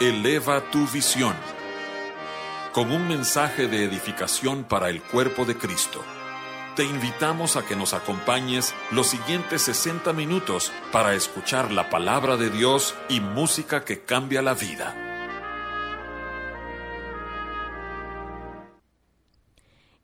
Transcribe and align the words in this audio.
Eleva 0.00 0.60
tu 0.70 0.86
visión, 0.86 1.34
con 2.72 2.92
un 2.92 3.08
mensaje 3.08 3.66
de 3.66 3.82
edificación 3.82 4.62
para 4.62 4.90
el 4.90 5.02
cuerpo 5.02 5.44
de 5.44 5.56
Cristo. 5.56 6.04
Te 6.76 6.84
invitamos 6.84 7.56
a 7.56 7.66
que 7.66 7.74
nos 7.74 7.94
acompañes 7.94 8.74
los 8.92 9.08
siguientes 9.08 9.62
60 9.62 10.12
minutos 10.12 10.70
para 10.92 11.16
escuchar 11.16 11.72
la 11.72 11.90
palabra 11.90 12.36
de 12.36 12.48
Dios 12.48 12.94
y 13.08 13.18
música 13.18 13.84
que 13.84 14.04
cambia 14.04 14.40
la 14.40 14.54
vida. 14.54 14.94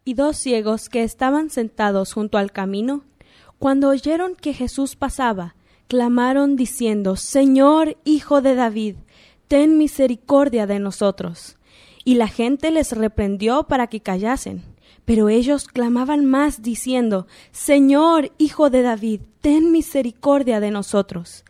Y 0.05 0.15
dos 0.15 0.37
ciegos 0.37 0.89
que 0.89 1.05
estaban 1.05 1.51
sentados 1.51 2.13
junto 2.13 2.37
al 2.39 2.51
camino, 2.51 3.05
cuando 3.61 3.91
oyeron 3.91 4.35
que 4.35 4.55
Jesús 4.55 4.97
pasaba, 4.97 5.55
clamaron 5.87 6.57
diciendo, 6.57 7.15
Señor, 7.15 7.97
Hijo 8.05 8.41
de 8.41 8.57
David, 8.57 8.97
ten 9.49 9.79
misericordia 9.79 10.67
de 10.67 10.79
nosotros. 10.79 11.57
Y 12.05 12.15
la 12.15 12.29
gente 12.29 12.71
les 12.71 12.93
reprendió 12.93 13.65
para 13.65 13.87
que 13.87 14.01
callasen. 14.01 14.63
Pero 15.05 15.29
ellos 15.29 15.67
clamaban 15.67 16.25
más 16.25 16.63
diciendo, 16.63 17.27
Señor, 17.53 18.33
Hijo 18.39 18.71
de 18.71 18.83
David, 18.83 19.21
ten 19.41 19.71
misericordia 19.71 20.61
de 20.61 20.71
nosotros. 20.71 21.45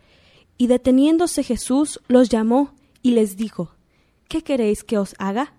Y 0.57 0.67
deteniéndose 0.67 1.43
Jesús 1.43 2.01
los 2.07 2.29
llamó 2.29 2.73
y 3.01 3.11
les 3.11 3.37
dijo, 3.37 3.75
¿qué 4.27 4.41
queréis 4.41 4.83
que 4.83 4.97
os 4.97 5.15
haga? 5.19 5.53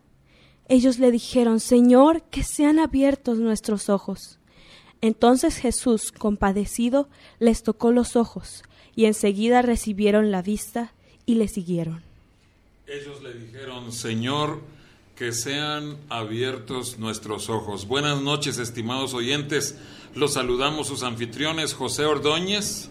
Ellos 0.68 0.98
le 0.98 1.10
dijeron, 1.10 1.60
Señor, 1.60 2.22
que 2.24 2.42
sean 2.42 2.78
abiertos 2.78 3.38
nuestros 3.38 3.88
ojos. 3.88 4.40
Entonces 5.00 5.56
Jesús, 5.56 6.12
compadecido, 6.12 7.08
les 7.38 7.62
tocó 7.62 7.92
los 7.92 8.16
ojos, 8.16 8.64
y 8.94 9.04
enseguida 9.04 9.62
recibieron 9.62 10.30
la 10.30 10.42
vista 10.42 10.94
y 11.26 11.34
le 11.34 11.48
siguieron. 11.48 12.02
Ellos 12.88 13.20
le 13.20 13.34
dijeron, 13.34 13.90
Señor, 13.90 14.60
que 15.16 15.32
sean 15.32 15.96
abiertos 16.08 16.98
nuestros 16.98 17.50
ojos. 17.50 17.88
Buenas 17.88 18.22
noches, 18.22 18.58
estimados 18.58 19.12
oyentes. 19.12 19.76
Los 20.14 20.34
saludamos 20.34 20.86
sus 20.86 21.02
anfitriones, 21.02 21.74
José 21.74 22.04
Ordóñez. 22.04 22.88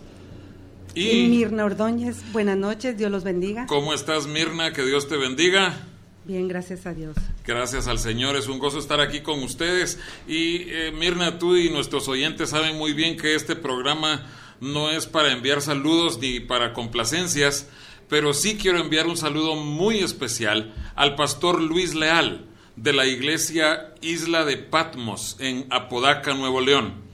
Y, 0.95 1.28
Mirna 1.29 1.63
Ordóñez, 1.63 2.29
buenas 2.33 2.57
noches, 2.57 2.97
Dios 2.97 3.09
los 3.09 3.23
bendiga. 3.23 3.67
¿Cómo 3.67 3.94
estás, 3.94 4.28
Mirna? 4.28 4.73
Que 4.73 4.83
Dios 4.83 5.07
te 5.07 5.16
bendiga. 5.16 5.88
Bien, 6.25 6.50
gracias 6.50 6.85
a 6.85 6.94
Dios. 6.94 7.16
Gracias 7.45 7.88
al 7.88 8.00
Señor, 8.00 8.35
es 8.35 8.50
un 8.50 8.59
gozo 8.59 8.79
estar 8.79 9.00
aquí 9.00 9.22
con 9.22 9.41
ustedes. 9.44 9.97
Y 10.27 10.69
eh, 10.72 10.91
Mirna, 10.91 11.39
tú 11.39 11.56
y 11.56 11.69
nuestros 11.69 12.09
oyentes 12.09 12.50
saben 12.50 12.77
muy 12.77 12.91
bien 12.91 13.16
que 13.16 13.33
este 13.35 13.56
programa 13.56 14.25
no 14.59 14.89
es 14.89 15.06
para 15.06 15.31
enviar 15.31 15.62
saludos 15.62 16.19
ni 16.19 16.41
para 16.41 16.73
complacencias, 16.73 17.67
pero 18.07 18.33
sí 18.33 18.57
quiero 18.57 18.79
enviar 18.79 19.07
un 19.07 19.17
saludo 19.17 19.55
muy 19.55 19.99
especial 19.99 20.73
al 20.95 21.16
pastor 21.16 21.61
Luis 21.61 21.95
Leal 21.95 22.45
de 22.75 22.93
la 22.93 23.05
iglesia 23.05 23.93
Isla 24.01 24.45
de 24.45 24.57
Patmos 24.57 25.38
en 25.39 25.66
Apodaca, 25.69 26.33
Nuevo 26.33 26.61
León. 26.61 27.05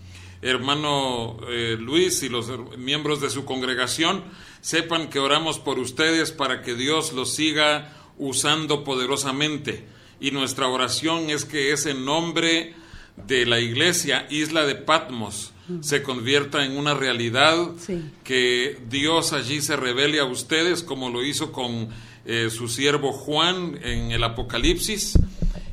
Hermano 0.41 1.37
eh, 1.49 1.77
Luis 1.79 2.23
y 2.23 2.29
los 2.29 2.51
miembros 2.77 3.21
de 3.21 3.29
su 3.29 3.45
congregación, 3.45 4.23
sepan 4.61 5.09
que 5.09 5.19
oramos 5.19 5.59
por 5.59 5.79
ustedes 5.79 6.31
para 6.31 6.61
que 6.61 6.75
Dios 6.75 7.13
los 7.13 7.33
siga 7.33 7.93
usando 8.17 8.83
poderosamente. 8.83 9.87
Y 10.19 10.31
nuestra 10.31 10.67
oración 10.67 11.29
es 11.29 11.45
que 11.45 11.71
ese 11.71 11.93
nombre 11.93 12.75
de 13.27 13.45
la 13.45 13.59
iglesia 13.59 14.27
Isla 14.29 14.65
de 14.65 14.75
Patmos 14.75 15.53
se 15.81 16.03
convierta 16.03 16.65
en 16.65 16.77
una 16.77 16.93
realidad, 16.93 17.71
que 18.23 18.77
Dios 18.89 19.33
allí 19.33 19.61
se 19.61 19.75
revele 19.75 20.19
a 20.19 20.25
ustedes 20.25 20.83
como 20.83 21.09
lo 21.09 21.23
hizo 21.23 21.51
con 21.51 21.89
eh, 22.25 22.49
su 22.51 22.67
siervo 22.67 23.13
Juan 23.13 23.79
en 23.83 24.11
el 24.11 24.23
Apocalipsis. 24.23 25.17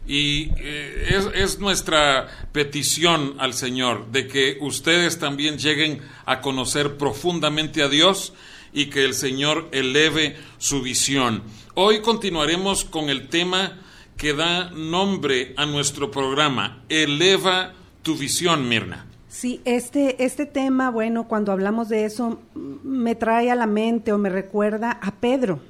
Y 0.07 0.51
eh, 0.57 1.09
es, 1.11 1.29
es, 1.35 1.59
nuestra 1.59 2.29
petición 2.53 3.35
al 3.39 3.53
Señor 3.53 4.11
de 4.11 4.27
que 4.27 4.57
ustedes 4.63 5.19
también 5.19 5.59
lleguen 5.59 6.01
a 6.25 6.41
conocer 6.41 6.97
profundamente 6.97 7.83
a 7.83 7.89
Dios 7.89 8.33
y 8.73 8.87
que 8.87 9.05
el 9.05 9.13
Señor 9.13 9.69
eleve 9.73 10.37
su 10.57 10.81
visión. 10.81 11.43
Hoy 11.75 12.01
continuaremos 12.01 12.85
con 12.85 13.11
el 13.11 13.29
tema 13.29 13.79
que 14.17 14.35
da 14.35 14.71
nombre 14.71 15.55
a 15.57 15.65
nuestro 15.65 16.11
programa, 16.11 16.83
Eleva 16.89 17.73
tu 18.03 18.17
visión, 18.17 18.69
Mirna. 18.69 19.08
Sí, 19.39 19.61
este, 19.65 20.25
este 20.25 20.47
tema, 20.47 20.91
bueno, 20.91 21.29
cuando 21.29 21.53
hablamos 21.53 21.89
de 21.89 22.05
eso, 22.05 22.41
me 22.57 23.15
trae 23.15 23.53
a 23.53 23.55
la 23.55 23.69
mente 23.69 24.13
o 24.13 24.19
me 24.19 24.31
recuerda 24.31 24.99
a 25.01 25.13
Pedro. 25.13 25.61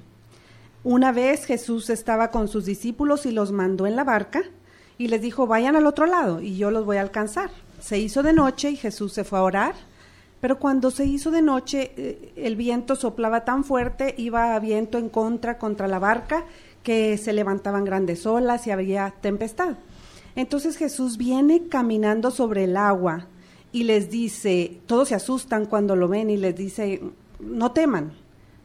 Una 0.84 1.12
vez 1.12 1.45
Jesús 1.45 1.91
estaba 1.91 2.31
con 2.31 2.49
sus 2.49 2.65
discípulos 2.65 3.27
y 3.27 3.31
los 3.31 3.53
mandó 3.53 3.87
en 3.87 3.95
la 3.95 4.05
barca 4.05 4.41
y 4.97 5.09
les 5.09 5.21
dijo, 5.21 5.47
vayan 5.47 5.77
al 5.77 5.84
otro 5.84 6.06
lado 6.06 6.41
y 6.41 6.56
yo 6.56 6.71
los 6.71 6.87
voy 6.87 6.97
a 6.97 7.03
alcanzar. 7.03 7.51
Se 7.79 7.99
hizo 7.99 8.23
de 8.23 8.33
noche 8.33 8.71
y 8.71 8.77
Jesús 8.77 9.12
se 9.12 9.23
fue 9.25 9.39
a 9.39 9.43
orar, 9.43 9.75
pero 10.41 10.59
cuando 10.59 10.91
se 10.91 11.05
hizo 11.05 11.31
de 11.31 11.43
noche 11.43 11.93
eh, 11.99 12.33
el 12.37 12.56
viento 12.56 12.97
soplaba 12.97 13.45
tan 13.45 13.65
fuerte, 13.65 14.15
iba 14.17 14.55
a 14.55 14.61
viento 14.61 14.97
en 14.97 15.11
contra 15.11 15.59
contra 15.59 15.89
la 15.89 15.99
barca, 15.99 16.47
que 16.83 17.19
se 17.19 17.35
levantaban 17.35 17.85
grandes 17.85 18.25
olas 18.25 18.67
y 18.67 18.71
había 18.71 19.12
tempestad. 19.21 19.77
Entonces 20.37 20.79
Jesús 20.79 21.19
viene 21.19 21.69
caminando 21.69 22.31
sobre 22.31 22.65
el 22.65 22.75
agua 22.75 23.27
y 23.73 23.84
les 23.84 24.11
dice, 24.11 24.81
todos 24.87 25.09
se 25.09 25.15
asustan 25.15 25.67
cuando 25.67 25.97
lo 25.97 26.09
ven 26.09 26.31
y 26.31 26.37
les 26.37 26.56
dice, 26.56 27.03
no 27.41 27.73
teman, 27.73 28.12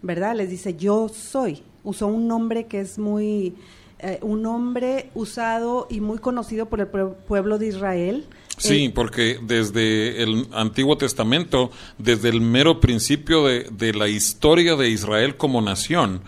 ¿verdad? 0.01 0.35
Les 0.35 0.49
dice, 0.49 0.75
yo 0.75 1.09
soy. 1.09 1.63
Usó 1.83 2.07
un 2.07 2.27
nombre 2.27 2.67
que 2.67 2.79
es 2.79 2.97
muy, 2.97 3.55
eh, 3.99 4.19
un 4.21 4.41
nombre 4.41 5.09
usado 5.15 5.87
y 5.89 5.99
muy 5.99 6.19
conocido 6.19 6.67
por 6.67 6.79
el 6.79 6.87
pueblo 6.87 7.57
de 7.57 7.67
Israel. 7.67 8.25
Sí, 8.67 8.89
porque 8.89 9.39
desde 9.41 10.23
el 10.23 10.47
Antiguo 10.53 10.97
Testamento, 10.97 11.69
desde 11.97 12.29
el 12.29 12.39
mero 12.39 12.79
principio 12.79 13.43
de, 13.45 13.93
la 13.93 14.07
historia 14.07 14.75
de 14.75 14.89
Israel 14.89 15.35
como 15.35 15.61
nación, 15.61 16.21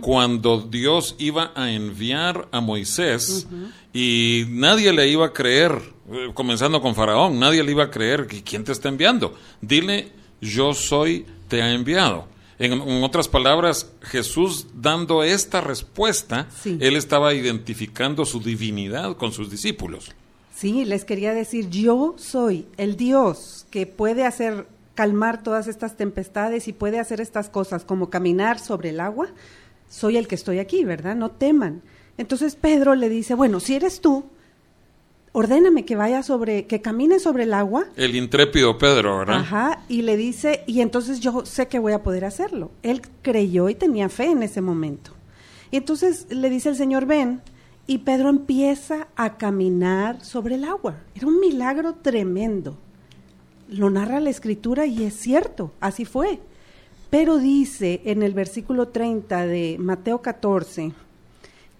cuando 0.00 0.60
Dios 0.60 1.14
iba 1.18 1.52
a 1.54 1.70
enviar 1.70 2.48
a 2.50 2.60
Moisés 2.60 3.46
y 3.92 4.44
nadie 4.48 4.92
le 4.92 5.08
iba 5.08 5.26
a 5.26 5.32
creer, 5.32 5.80
eh, 6.10 6.30
comenzando 6.34 6.80
con 6.80 6.94
Faraón, 6.94 7.38
nadie 7.38 7.62
le 7.62 7.70
iba 7.70 7.84
a 7.84 7.90
creer 7.90 8.26
que 8.26 8.42
quién 8.42 8.64
te 8.64 8.72
está 8.72 8.88
enviando. 8.88 9.34
Dile, 9.60 10.12
yo 10.40 10.74
soy, 10.74 11.24
te 11.48 11.62
ha 11.62 11.72
enviado. 11.72 12.26
En, 12.58 12.80
otras 13.04 13.28
palabras, 13.28 13.92
Jesús 14.02 14.66
dando 14.74 15.22
esta 15.22 15.60
respuesta, 15.60 16.48
él 16.64 16.96
estaba 16.96 17.34
identificando 17.34 18.24
su 18.24 18.40
divinidad 18.40 19.16
con 19.16 19.32
sus 19.32 19.50
discípulos. 19.50 20.12
Sí, 20.56 20.86
les 20.86 21.04
quería 21.04 21.34
decir, 21.34 21.68
yo 21.68 22.14
soy 22.16 22.66
el 22.78 22.96
Dios 22.96 23.66
que 23.70 23.86
puede 23.86 24.24
hacer 24.24 24.66
calmar 24.94 25.42
todas 25.42 25.68
estas 25.68 25.98
tempestades 25.98 26.66
y 26.66 26.72
puede 26.72 26.98
hacer 26.98 27.20
estas 27.20 27.50
cosas 27.50 27.84
como 27.84 28.08
caminar 28.08 28.58
sobre 28.58 28.88
el 28.88 29.00
agua. 29.00 29.28
Soy 29.90 30.16
el 30.16 30.26
que 30.26 30.34
estoy 30.34 30.58
aquí, 30.58 30.82
¿verdad? 30.82 31.14
No 31.14 31.30
teman. 31.30 31.82
Entonces 32.16 32.56
Pedro 32.56 32.94
le 32.94 33.10
dice, 33.10 33.34
bueno, 33.34 33.60
si 33.60 33.74
eres 33.74 34.00
tú, 34.00 34.24
ordéname 35.32 35.84
que 35.84 35.94
vaya 35.94 36.22
sobre, 36.22 36.64
que 36.64 36.80
camine 36.80 37.18
sobre 37.18 37.42
el 37.42 37.52
agua. 37.52 37.88
El 37.94 38.16
intrépido 38.16 38.78
Pedro, 38.78 39.18
¿verdad? 39.18 39.40
Ajá, 39.40 39.82
y 39.90 40.00
le 40.00 40.16
dice, 40.16 40.64
y 40.66 40.80
entonces 40.80 41.20
yo 41.20 41.44
sé 41.44 41.68
que 41.68 41.78
voy 41.78 41.92
a 41.92 42.02
poder 42.02 42.24
hacerlo. 42.24 42.70
Él 42.82 43.02
creyó 43.20 43.68
y 43.68 43.74
tenía 43.74 44.08
fe 44.08 44.30
en 44.30 44.42
ese 44.42 44.62
momento. 44.62 45.10
Y 45.70 45.76
entonces 45.76 46.28
le 46.30 46.48
dice 46.48 46.70
el 46.70 46.76
Señor, 46.76 47.04
ven, 47.04 47.42
y 47.86 47.98
Pedro 47.98 48.28
empieza 48.28 49.08
a 49.16 49.36
caminar 49.36 50.24
sobre 50.24 50.56
el 50.56 50.64
agua. 50.64 50.96
Era 51.14 51.26
un 51.26 51.40
milagro 51.40 51.94
tremendo. 51.94 52.76
Lo 53.68 53.90
narra 53.90 54.20
la 54.20 54.30
escritura 54.30 54.86
y 54.86 55.04
es 55.04 55.14
cierto, 55.14 55.72
así 55.80 56.04
fue. 56.04 56.40
Pero 57.10 57.38
dice 57.38 58.00
en 58.04 58.22
el 58.22 58.34
versículo 58.34 58.88
30 58.88 59.46
de 59.46 59.76
Mateo 59.78 60.20
14 60.20 60.92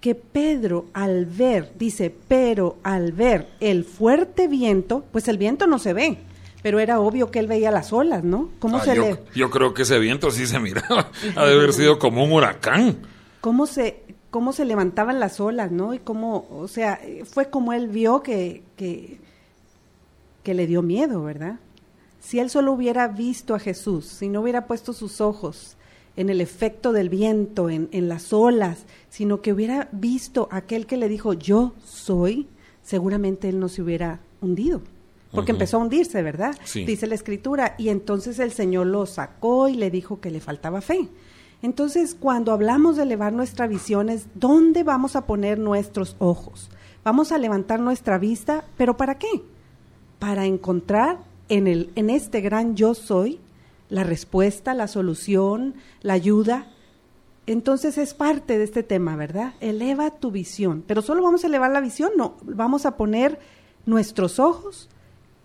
que 0.00 0.14
Pedro 0.14 0.86
al 0.92 1.26
ver, 1.26 1.72
dice, 1.76 2.14
pero 2.28 2.76
al 2.84 3.10
ver 3.10 3.48
el 3.58 3.84
fuerte 3.84 4.46
viento, 4.46 5.04
pues 5.10 5.26
el 5.26 5.38
viento 5.38 5.66
no 5.66 5.80
se 5.80 5.94
ve, 5.94 6.18
pero 6.62 6.78
era 6.78 7.00
obvio 7.00 7.32
que 7.32 7.40
él 7.40 7.48
veía 7.48 7.72
las 7.72 7.92
olas, 7.92 8.22
¿no? 8.22 8.50
¿Cómo 8.60 8.76
ah, 8.76 8.84
se 8.84 8.94
yo, 8.94 9.18
yo 9.34 9.50
creo 9.50 9.74
que 9.74 9.82
ese 9.82 9.98
viento 9.98 10.30
sí 10.30 10.46
se 10.46 10.60
miraba, 10.60 11.10
ha 11.36 11.44
de 11.44 11.54
haber 11.54 11.72
sido 11.72 11.98
como 11.98 12.22
un 12.22 12.30
huracán. 12.30 12.98
¿Cómo 13.40 13.66
se, 13.66 14.04
cómo 14.31 14.52
se 14.52 14.64
levantaban 14.64 15.20
las 15.20 15.40
olas, 15.40 15.70
¿no? 15.70 15.94
Y 15.94 15.99
cómo, 15.99 16.46
o 16.50 16.69
sea, 16.69 17.00
fue 17.25 17.50
como 17.50 17.73
él 17.73 17.88
vio 17.88 18.23
que, 18.23 18.62
que, 18.76 19.19
que 20.43 20.55
le 20.55 20.67
dio 20.67 20.82
miedo, 20.82 21.23
¿verdad? 21.23 21.58
Si 22.20 22.38
él 22.38 22.50
solo 22.50 22.73
hubiera 22.73 23.08
visto 23.08 23.55
a 23.55 23.58
Jesús, 23.58 24.06
si 24.06 24.28
no 24.28 24.40
hubiera 24.40 24.67
puesto 24.67 24.93
sus 24.93 25.20
ojos 25.20 25.76
en 26.17 26.31
el 26.31 26.40
efecto 26.40 26.93
del 26.93 27.08
viento, 27.08 27.70
en, 27.70 27.88
en 27.93 28.08
las 28.08 28.32
olas, 28.32 28.87
sino 29.11 29.43
que 29.43 29.52
hubiera 29.52 29.88
visto 29.93 30.49
a 30.50 30.58
aquel 30.58 30.87
que 30.87 30.96
le 30.96 31.08
dijo, 31.08 31.34
yo 31.34 31.75
soy, 31.84 32.49
seguramente 32.82 33.49
él 33.49 33.61
no 33.61 33.69
se 33.69 33.82
hubiera 33.82 34.20
hundido 34.40 34.81
porque 35.37 35.52
empezó 35.52 35.76
a 35.76 35.81
hundirse, 35.81 36.23
¿verdad? 36.23 36.56
Dice 36.75 37.06
la 37.06 37.14
escritura, 37.14 37.75
y 37.78 37.90
entonces 37.90 38.38
el 38.38 38.52
Señor 38.52 38.87
lo 38.87 39.06
sacó 39.06 39.69
y 39.69 39.75
le 39.75 39.90
dijo 39.90 40.20
que 40.20 40.31
le 40.31 40.40
faltaba 40.40 40.81
fe. 40.81 41.08
Entonces, 41.62 42.14
cuando 42.18 42.52
hablamos 42.52 42.96
de 42.96 43.02
elevar 43.02 43.32
nuestra 43.32 43.66
visión, 43.66 44.08
es 44.08 44.26
dónde 44.34 44.82
vamos 44.82 45.16
a 45.16 45.26
poner 45.26 45.58
nuestros 45.58 46.16
ojos. 46.18 46.70
Vamos 47.04 47.32
a 47.32 47.38
levantar 47.38 47.80
nuestra 47.80 48.18
vista, 48.18 48.64
pero 48.76 48.96
¿para 48.96 49.18
qué? 49.18 49.42
Para 50.18 50.44
encontrar 50.44 51.18
en, 51.48 51.66
el, 51.66 51.90
en 51.94 52.10
este 52.10 52.40
gran 52.40 52.76
yo 52.76 52.94
soy 52.94 53.40
la 53.88 54.04
respuesta, 54.04 54.74
la 54.74 54.88
solución, 54.88 55.74
la 56.02 56.14
ayuda. 56.14 56.66
Entonces 57.46 57.98
es 57.98 58.14
parte 58.14 58.58
de 58.58 58.64
este 58.64 58.82
tema, 58.82 59.16
¿verdad? 59.16 59.54
Eleva 59.60 60.10
tu 60.10 60.30
visión. 60.30 60.82
Pero 60.86 61.02
solo 61.02 61.22
vamos 61.22 61.44
a 61.44 61.46
elevar 61.46 61.70
la 61.70 61.80
visión, 61.80 62.10
no, 62.16 62.36
vamos 62.42 62.86
a 62.86 62.96
poner 62.96 63.38
nuestros 63.86 64.40
ojos 64.40 64.88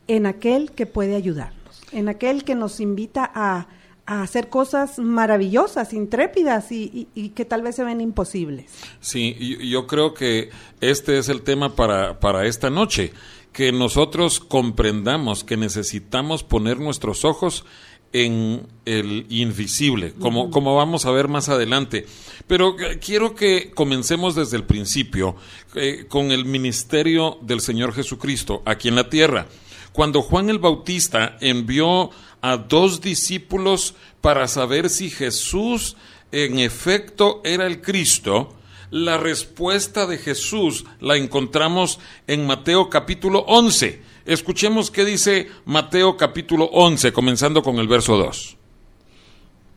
en 0.08 0.26
aquel 0.26 0.72
que 0.72 0.88
puede 0.88 1.16
ayudarnos, 1.16 1.84
en 1.92 2.10
aquel 2.10 2.44
que 2.44 2.56
nos 2.56 2.80
invita 2.80 3.32
a, 3.34 3.68
a 4.06 4.24
hacer 4.24 4.50
cosas 4.50 5.00
maravillosas, 5.00 5.94
intrépidas 5.94 6.72
y, 6.72 7.08
que 7.36 7.46
tal 7.46 7.62
vez 7.62 7.76
se 7.76 7.84
ven 7.84 8.02
imposibles. 8.02 8.72
Sí, 9.00 9.58
yo 9.70 9.88
creo 9.88 10.14
que 10.14 10.50
este 10.82 11.18
es 11.18 11.30
el 11.30 11.44
tema 11.44 11.76
para, 11.76 12.20
para 12.20 12.46
esta 12.46 12.70
noche, 12.70 13.14
que 13.54 13.72
nosotros 13.72 14.40
comprendamos 14.40 15.44
que 15.44 15.58
necesitamos 15.58 16.44
poner 16.44 16.80
nuestros 16.80 17.26
ojos 17.26 17.66
en 18.14 18.68
el 18.86 19.26
invisible, 19.30 20.14
como, 20.20 20.50
como 20.52 20.76
vamos 20.76 21.06
a 21.06 21.12
ver 21.12 21.28
más 21.28 21.50
adelante. 21.50 22.06
Pero 22.48 22.78
eh, 22.80 23.00
quiero 23.00 23.36
que 23.36 23.72
comencemos 23.72 24.36
desde 24.36 24.58
el 24.58 24.66
principio 24.66 25.36
eh, 25.76 26.06
con 26.10 26.32
el 26.32 26.46
ministerio 26.46 27.38
del 27.42 27.62
Señor 27.62 27.94
Jesucristo 27.94 28.62
aquí 28.66 28.90
en 28.90 28.96
la 28.96 29.10
tierra. 29.10 29.48
Cuando 29.94 30.22
Juan 30.22 30.50
el 30.50 30.60
Bautista 30.60 31.38
envió 31.42 32.12
a 32.42 32.58
dos 32.58 33.02
discípulos 33.02 33.96
para 34.22 34.48
saber 34.48 34.90
si 34.90 35.10
Jesús 35.10 35.96
en 36.32 36.60
efecto 36.60 37.42
era 37.44 37.68
el 37.68 37.82
Cristo, 37.82 38.56
la 38.90 39.18
respuesta 39.18 40.06
de 40.06 40.18
Jesús 40.18 40.86
la 41.00 41.16
encontramos 41.16 42.00
en 42.28 42.46
Mateo 42.46 42.90
capítulo 42.90 43.40
11. 43.48 44.02
Escuchemos 44.26 44.92
qué 44.92 45.06
dice 45.06 45.50
Mateo 45.66 46.18
capítulo 46.18 46.66
11, 46.66 47.14
comenzando 47.14 47.64
con 47.64 47.78
el 47.78 47.88
verso 47.88 48.18
2. 48.18 48.58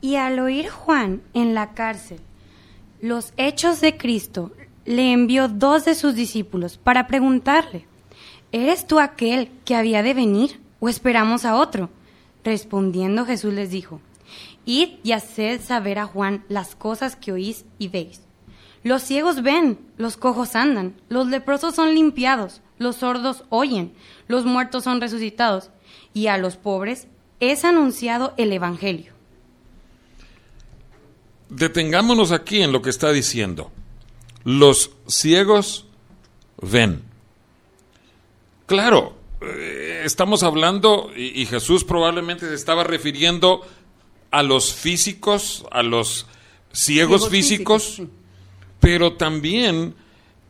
Y 0.01 0.15
al 0.15 0.39
oír 0.39 0.69
Juan 0.69 1.21
en 1.33 1.55
la 1.55 1.73
cárcel 1.73 2.19
los 3.01 3.33
hechos 3.37 3.81
de 3.81 3.97
Cristo, 3.97 4.51
le 4.85 5.11
envió 5.11 5.47
dos 5.47 5.85
de 5.85 5.95
sus 5.95 6.15
discípulos 6.15 6.77
para 6.77 7.07
preguntarle, 7.07 7.85
¿Eres 8.51 8.87
tú 8.87 8.99
aquel 8.99 9.51
que 9.65 9.75
había 9.75 10.01
de 10.01 10.13
venir 10.13 10.61
o 10.79 10.87
esperamos 10.87 11.43
a 11.43 11.55
otro? 11.55 11.89
Respondiendo 12.45 13.25
Jesús 13.25 13.53
les 13.55 13.71
dijo, 13.71 13.99
Id 14.65 14.99
y 15.03 15.13
haced 15.13 15.61
saber 15.61 15.97
a 15.97 16.05
Juan 16.05 16.45
las 16.47 16.75
cosas 16.75 17.15
que 17.15 17.31
oís 17.31 17.65
y 17.79 17.87
veis. 17.87 18.21
Los 18.83 19.01
ciegos 19.01 19.41
ven, 19.41 19.79
los 19.97 20.15
cojos 20.15 20.55
andan, 20.55 20.95
los 21.09 21.25
leprosos 21.25 21.73
son 21.73 21.95
limpiados, 21.95 22.61
los 22.77 22.97
sordos 22.97 23.45
oyen, 23.49 23.93
los 24.27 24.45
muertos 24.45 24.83
son 24.83 25.01
resucitados, 25.01 25.71
y 26.13 26.27
a 26.27 26.37
los 26.37 26.55
pobres 26.55 27.07
es 27.39 27.65
anunciado 27.65 28.35
el 28.37 28.53
Evangelio. 28.53 29.13
Detengámonos 31.49 32.31
aquí 32.31 32.61
en 32.61 32.71
lo 32.71 32.83
que 32.83 32.91
está 32.91 33.11
diciendo. 33.11 33.71
Los 34.43 34.91
ciegos 35.07 35.87
ven. 36.61 37.01
Claro, 38.67 39.15
estamos 40.03 40.43
hablando, 40.43 41.11
y, 41.15 41.45
Jesús 41.45 41.83
probablemente 41.83 42.47
se 42.47 42.53
estaba 42.53 42.83
refiriendo 42.83 43.61
a 44.31 44.43
los 44.43 44.73
físicos, 44.73 45.65
a 45.71 45.83
los 45.83 46.27
ciegos, 46.71 47.29
físicos, 47.29 48.01
pero 48.79 49.13
también 49.13 49.95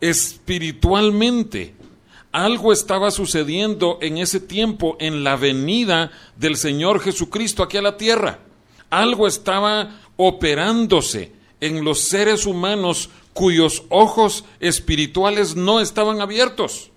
espiritualmente. 0.00 1.74
Algo 2.32 2.72
estaba 2.72 3.10
sucediendo 3.10 3.98
en 4.02 4.18
ese 4.18 4.40
tiempo 4.40 4.96
en 5.00 5.24
la 5.24 5.36
venida 5.36 6.10
del 6.36 6.56
Señor 6.56 7.00
Jesucristo 7.00 7.62
aquí 7.62 7.78
a 7.78 7.82
la 7.82 7.96
tierra. 7.96 8.40
Algo 8.90 9.26
estaba 9.26 10.00
operándose 10.16 11.32
en 11.60 11.84
los 11.84 12.00
seres 12.00 12.44
humanos 12.44 13.08
cuyos 13.32 13.84
ojos 13.88 14.44
espirituales 14.60 15.56
no 15.56 15.80
estaban 15.80 16.20
abiertos. 16.20 16.90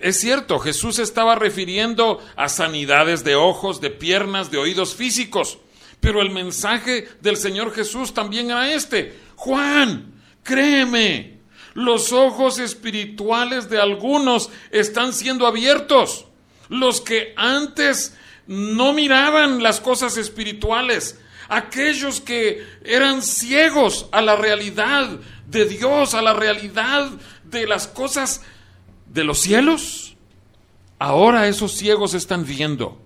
Es 0.00 0.20
cierto, 0.20 0.58
Jesús 0.58 0.98
estaba 0.98 1.34
refiriendo 1.34 2.20
a 2.36 2.48
sanidades 2.48 3.24
de 3.24 3.34
ojos, 3.34 3.80
de 3.80 3.90
piernas, 3.90 4.50
de 4.50 4.58
oídos 4.58 4.94
físicos, 4.94 5.58
pero 6.00 6.20
el 6.20 6.30
mensaje 6.30 7.08
del 7.20 7.36
Señor 7.36 7.72
Jesús 7.72 8.14
también 8.14 8.50
era 8.50 8.72
este. 8.72 9.18
Juan, 9.36 10.12
créeme, 10.42 11.40
los 11.74 12.12
ojos 12.12 12.58
espirituales 12.58 13.68
de 13.68 13.80
algunos 13.80 14.50
están 14.70 15.12
siendo 15.12 15.46
abiertos. 15.46 16.26
Los 16.68 17.00
que 17.00 17.34
antes 17.36 18.16
no 18.46 18.92
miraban 18.92 19.62
las 19.62 19.80
cosas 19.80 20.16
espirituales, 20.16 21.18
aquellos 21.48 22.20
que 22.20 22.64
eran 22.84 23.22
ciegos 23.22 24.06
a 24.12 24.22
la 24.22 24.36
realidad 24.36 25.08
de 25.46 25.64
Dios, 25.66 26.14
a 26.14 26.22
la 26.22 26.32
realidad 26.32 27.10
de 27.44 27.66
las 27.66 27.86
cosas 27.86 28.42
de 29.14 29.24
los 29.24 29.38
cielos, 29.38 30.16
ahora 30.98 31.46
esos 31.46 31.72
ciegos 31.72 32.14
están 32.14 32.44
viendo. 32.44 33.00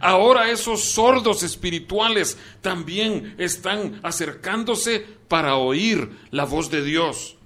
Ahora 0.00 0.50
esos 0.50 0.84
sordos 0.84 1.42
espirituales 1.42 2.38
también 2.60 3.34
están 3.38 4.00
acercándose 4.02 5.06
para 5.28 5.56
oír 5.56 6.10
la 6.30 6.44
voz 6.44 6.70
de 6.70 6.82
Dios. 6.82 7.36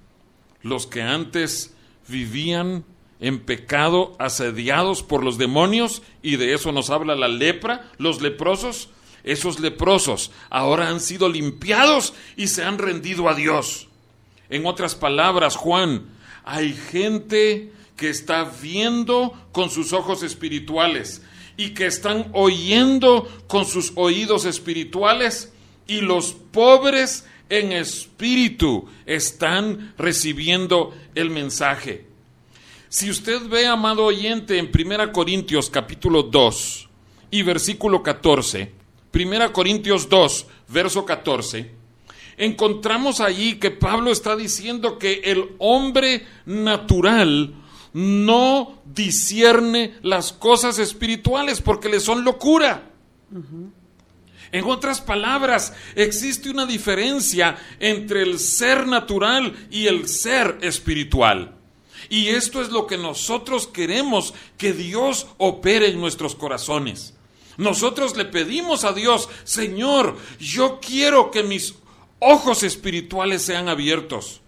Los 0.61 0.87
que 0.87 1.01
antes 1.01 1.73
vivían 2.07 2.83
en 3.19 3.39
pecado, 3.39 4.15
asediados 4.19 5.03
por 5.03 5.23
los 5.23 5.37
demonios, 5.37 6.01
y 6.21 6.35
de 6.37 6.53
eso 6.53 6.71
nos 6.71 6.89
habla 6.89 7.15
la 7.15 7.27
lepra, 7.27 7.89
los 7.97 8.21
leprosos, 8.21 8.89
esos 9.23 9.59
leprosos 9.59 10.31
ahora 10.49 10.89
han 10.89 10.99
sido 10.99 11.29
limpiados 11.29 12.13
y 12.37 12.47
se 12.47 12.63
han 12.63 12.77
rendido 12.77 13.27
a 13.27 13.33
Dios. 13.33 13.87
En 14.49 14.65
otras 14.65 14.93
palabras, 14.93 15.55
Juan, 15.55 16.05
hay 16.43 16.73
gente 16.73 17.71
que 17.95 18.09
está 18.09 18.43
viendo 18.43 19.33
con 19.51 19.69
sus 19.69 19.93
ojos 19.93 20.23
espirituales 20.23 21.21
y 21.57 21.69
que 21.69 21.85
están 21.85 22.29
oyendo 22.33 23.27
con 23.47 23.65
sus 23.65 23.93
oídos 23.95 24.45
espirituales 24.45 25.53
y 25.87 26.01
los 26.01 26.33
pobres 26.33 27.25
en 27.49 27.71
espíritu 27.71 28.87
están 29.05 29.93
recibiendo 29.97 30.93
el 31.13 31.29
mensaje. 31.29 32.05
Si 32.89 33.09
usted 33.09 33.47
ve, 33.47 33.67
amado 33.67 34.05
oyente, 34.05 34.57
en 34.57 34.71
1 34.73 35.11
Corintios 35.11 35.69
capítulo 35.69 36.23
2 36.23 36.89
y 37.31 37.41
versículo 37.43 38.01
14, 38.01 38.71
1 39.13 39.53
Corintios 39.53 40.09
2, 40.09 40.47
verso 40.69 41.05
14, 41.05 41.71
encontramos 42.37 43.21
allí 43.21 43.55
que 43.55 43.71
Pablo 43.71 44.11
está 44.11 44.35
diciendo 44.35 44.97
que 44.97 45.21
el 45.25 45.55
hombre 45.59 46.25
natural 46.45 47.53
no 47.95 48.81
discierne 48.83 49.95
las 50.01 50.33
cosas 50.33 50.79
espirituales 50.79 51.61
porque 51.61 51.87
le 51.87 52.01
son 52.01 52.25
locura. 52.25 52.91
En 54.51 54.65
otras 54.65 54.99
palabras, 54.99 55.71
existe 55.95 56.49
una 56.49 56.65
diferencia 56.65 57.55
entre 57.79 58.23
el 58.23 58.37
ser 58.39 58.85
natural 58.85 59.55
y 59.71 59.87
el 59.87 60.09
ser 60.09 60.57
espiritual. 60.61 61.55
Y 62.09 62.27
esto 62.27 62.61
es 62.61 62.69
lo 62.69 62.85
que 62.85 62.97
nosotros 62.97 63.65
queremos 63.65 64.33
que 64.57 64.73
Dios 64.73 65.27
opere 65.37 65.87
en 65.87 66.01
nuestros 66.01 66.35
corazones. 66.35 67.13
Nosotros 67.55 68.17
le 68.17 68.25
pedimos 68.25 68.83
a 68.83 68.91
Dios, 68.91 69.29
Señor, 69.45 70.17
yo 70.37 70.81
quiero 70.81 71.31
que 71.31 71.43
mis 71.43 71.75
ojos 72.19 72.63
espirituales 72.63 73.41
sean 73.41 73.69
abiertos. 73.69 74.41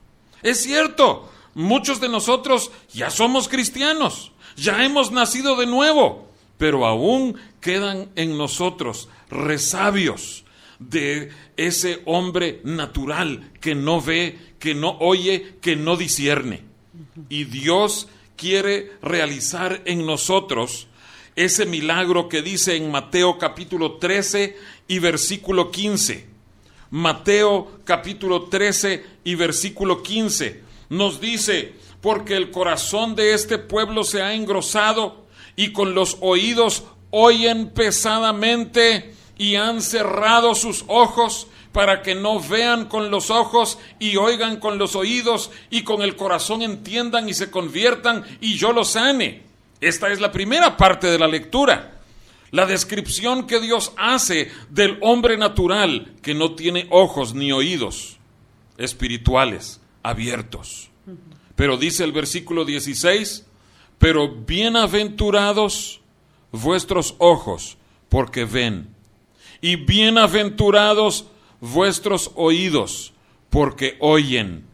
Es 0.44 0.62
cierto, 0.62 1.30
muchos 1.58 2.00
de 2.00 2.08
nosotros 2.08 2.72
ya 2.94 3.10
somos 3.10 3.50
cristianos, 3.50 4.32
ya 4.56 4.86
hemos 4.86 5.12
nacido 5.12 5.56
de 5.56 5.66
nuevo, 5.66 6.30
pero 6.60 6.86
aún 6.86 7.36
quedan 7.60 8.10
en 8.16 8.38
nosotros 8.38 9.10
resabios 9.30 10.46
de 10.78 11.32
ese 11.58 12.04
hombre 12.06 12.62
natural 12.64 13.52
que 13.60 13.74
no 13.74 14.00
ve, 14.00 14.38
que 14.60 14.76
no 14.76 14.98
oye, 15.00 15.56
que 15.60 15.76
no 15.76 15.98
discierne. 15.98 16.62
Y 17.28 17.46
Dios 17.46 18.08
quiere 18.36 18.92
realizar 19.02 19.82
en 19.86 20.06
nosotros 20.06 20.88
ese 21.36 21.66
milagro 21.66 22.30
que 22.30 22.44
dice 22.44 22.76
en 22.76 22.92
Mateo 22.92 23.40
capítulo 23.40 23.94
13 23.94 24.56
y 24.88 25.00
versículo 25.00 25.72
15. 25.72 26.28
Mateo 26.92 27.80
capítulo 27.84 28.44
13 28.44 29.04
y 29.24 29.34
versículo 29.34 30.04
15 30.04 30.67
nos 30.90 31.20
dice, 31.20 31.74
porque 32.02 32.36
el 32.36 32.52
corazón 32.52 33.16
de 33.16 33.34
este 33.34 33.58
pueblo 33.58 34.04
se 34.04 34.22
ha 34.22 34.34
engrosado 34.34 35.26
y 35.56 35.74
con 35.74 35.94
los 35.96 36.18
oídos 36.22 36.84
oyen 37.10 37.72
pesadamente 37.72 39.14
y 39.38 39.56
han 39.56 39.82
cerrado 39.82 40.56
sus 40.56 40.86
ojos 40.88 41.48
para 41.72 42.02
que 42.02 42.16
no 42.16 42.40
vean 42.40 42.86
con 42.86 43.12
los 43.12 43.30
ojos 43.30 43.78
y 44.00 44.16
oigan 44.16 44.58
con 44.58 44.78
los 44.78 44.96
oídos 44.96 45.52
y 45.70 45.84
con 45.84 46.02
el 46.02 46.16
corazón 46.16 46.62
entiendan 46.62 47.30
y 47.30 47.34
se 47.34 47.52
conviertan 47.52 48.24
y 48.42 48.56
yo 48.56 48.72
los 48.72 48.92
sane. 48.92 49.44
Esta 49.80 50.10
es 50.10 50.20
la 50.20 50.32
primera 50.32 50.76
parte 50.76 51.08
de 51.08 51.20
la 51.20 51.28
lectura. 51.28 51.94
La 52.52 52.66
descripción 52.66 53.46
que 53.46 53.60
Dios 53.60 53.92
hace 53.98 54.50
del 54.70 54.98
hombre 55.02 55.38
natural 55.38 56.14
que 56.22 56.34
no 56.34 56.56
tiene 56.56 56.88
ojos 56.90 57.34
ni 57.36 57.52
oídos 57.52 58.18
espirituales 58.78 59.82
abiertos. 60.04 60.90
Pero 61.56 61.78
dice 61.78 62.04
el 62.04 62.12
versículo 62.12 62.66
16, 62.66 63.46
pero 63.98 64.30
bienaventurados 64.30 66.02
vuestros 66.52 67.16
ojos 67.18 67.78
porque 68.10 68.46
ven, 68.46 68.90
y 69.60 69.76
bienaventurados 69.76 71.26
vuestros 71.60 72.32
oídos, 72.36 73.14
porque 73.50 73.98
oyen. 74.00 74.66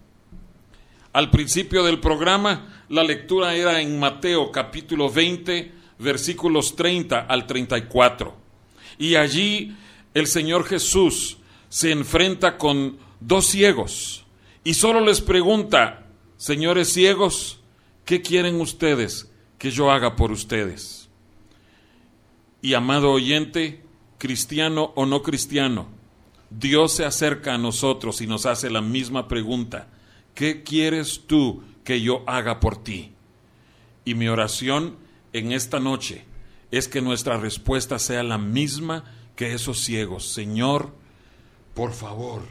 Al 1.14 1.30
principio 1.30 1.84
del 1.84 2.00
programa, 2.00 2.84
la 2.90 3.04
lectura 3.04 3.56
era 3.56 3.82
en 3.82 4.00
Mateo 4.00 4.52
capítulo 4.52 5.10
20, 5.10 5.72
versículos 6.00 6.76
30 6.76 7.20
al 7.20 7.48
34. 7.48 8.36
Y 8.98 9.16
allí 9.16 9.76
el 10.14 10.28
Señor 10.28 10.66
Jesús 10.66 11.38
se 11.70 11.92
enfrenta 11.92 12.58
con 12.58 12.98
dos 13.20 13.46
ciegos 13.46 14.23
y 14.64 14.74
solo 14.76 15.02
les 15.02 15.22
pregunta, 15.22 16.06
señores 16.38 16.94
ciegos, 16.94 17.60
¿qué 18.06 18.22
quieren 18.22 18.62
ustedes 18.62 19.30
que 19.58 19.72
yo 19.72 19.92
haga 19.92 20.16
por 20.16 20.32
ustedes? 20.32 21.10
Y 22.62 22.74
amado 22.74 23.12
oyente, 23.12 23.82
cristiano 24.18 24.94
o 24.96 25.06
no 25.06 25.22
cristiano, 25.22 25.88
Dios 26.50 26.94
se 26.94 27.06
acerca 27.06 27.56
a 27.56 27.58
nosotros 27.58 28.22
y 28.22 28.28
nos 28.28 28.46
hace 28.46 28.70
la 28.70 28.82
misma 28.82 29.28
pregunta. 29.28 29.88
¿Qué 30.36 30.64
quieres 30.64 31.22
tú 31.28 31.64
que 31.84 32.02
yo 32.02 32.24
haga 32.28 32.60
por 32.60 32.82
ti? 32.82 33.12
Y 34.06 34.16
mi 34.16 34.28
oración 34.28 34.96
en 35.34 35.52
esta 35.52 35.80
noche 35.80 36.26
es 36.72 36.88
que 36.88 37.02
nuestra 37.02 37.38
respuesta 37.38 38.00
sea 38.00 38.24
la 38.24 38.38
misma 38.38 39.04
que 39.36 39.54
esos 39.54 39.80
ciegos. 39.80 40.32
Señor, 40.32 40.94
por 41.74 41.94
favor, 41.94 42.44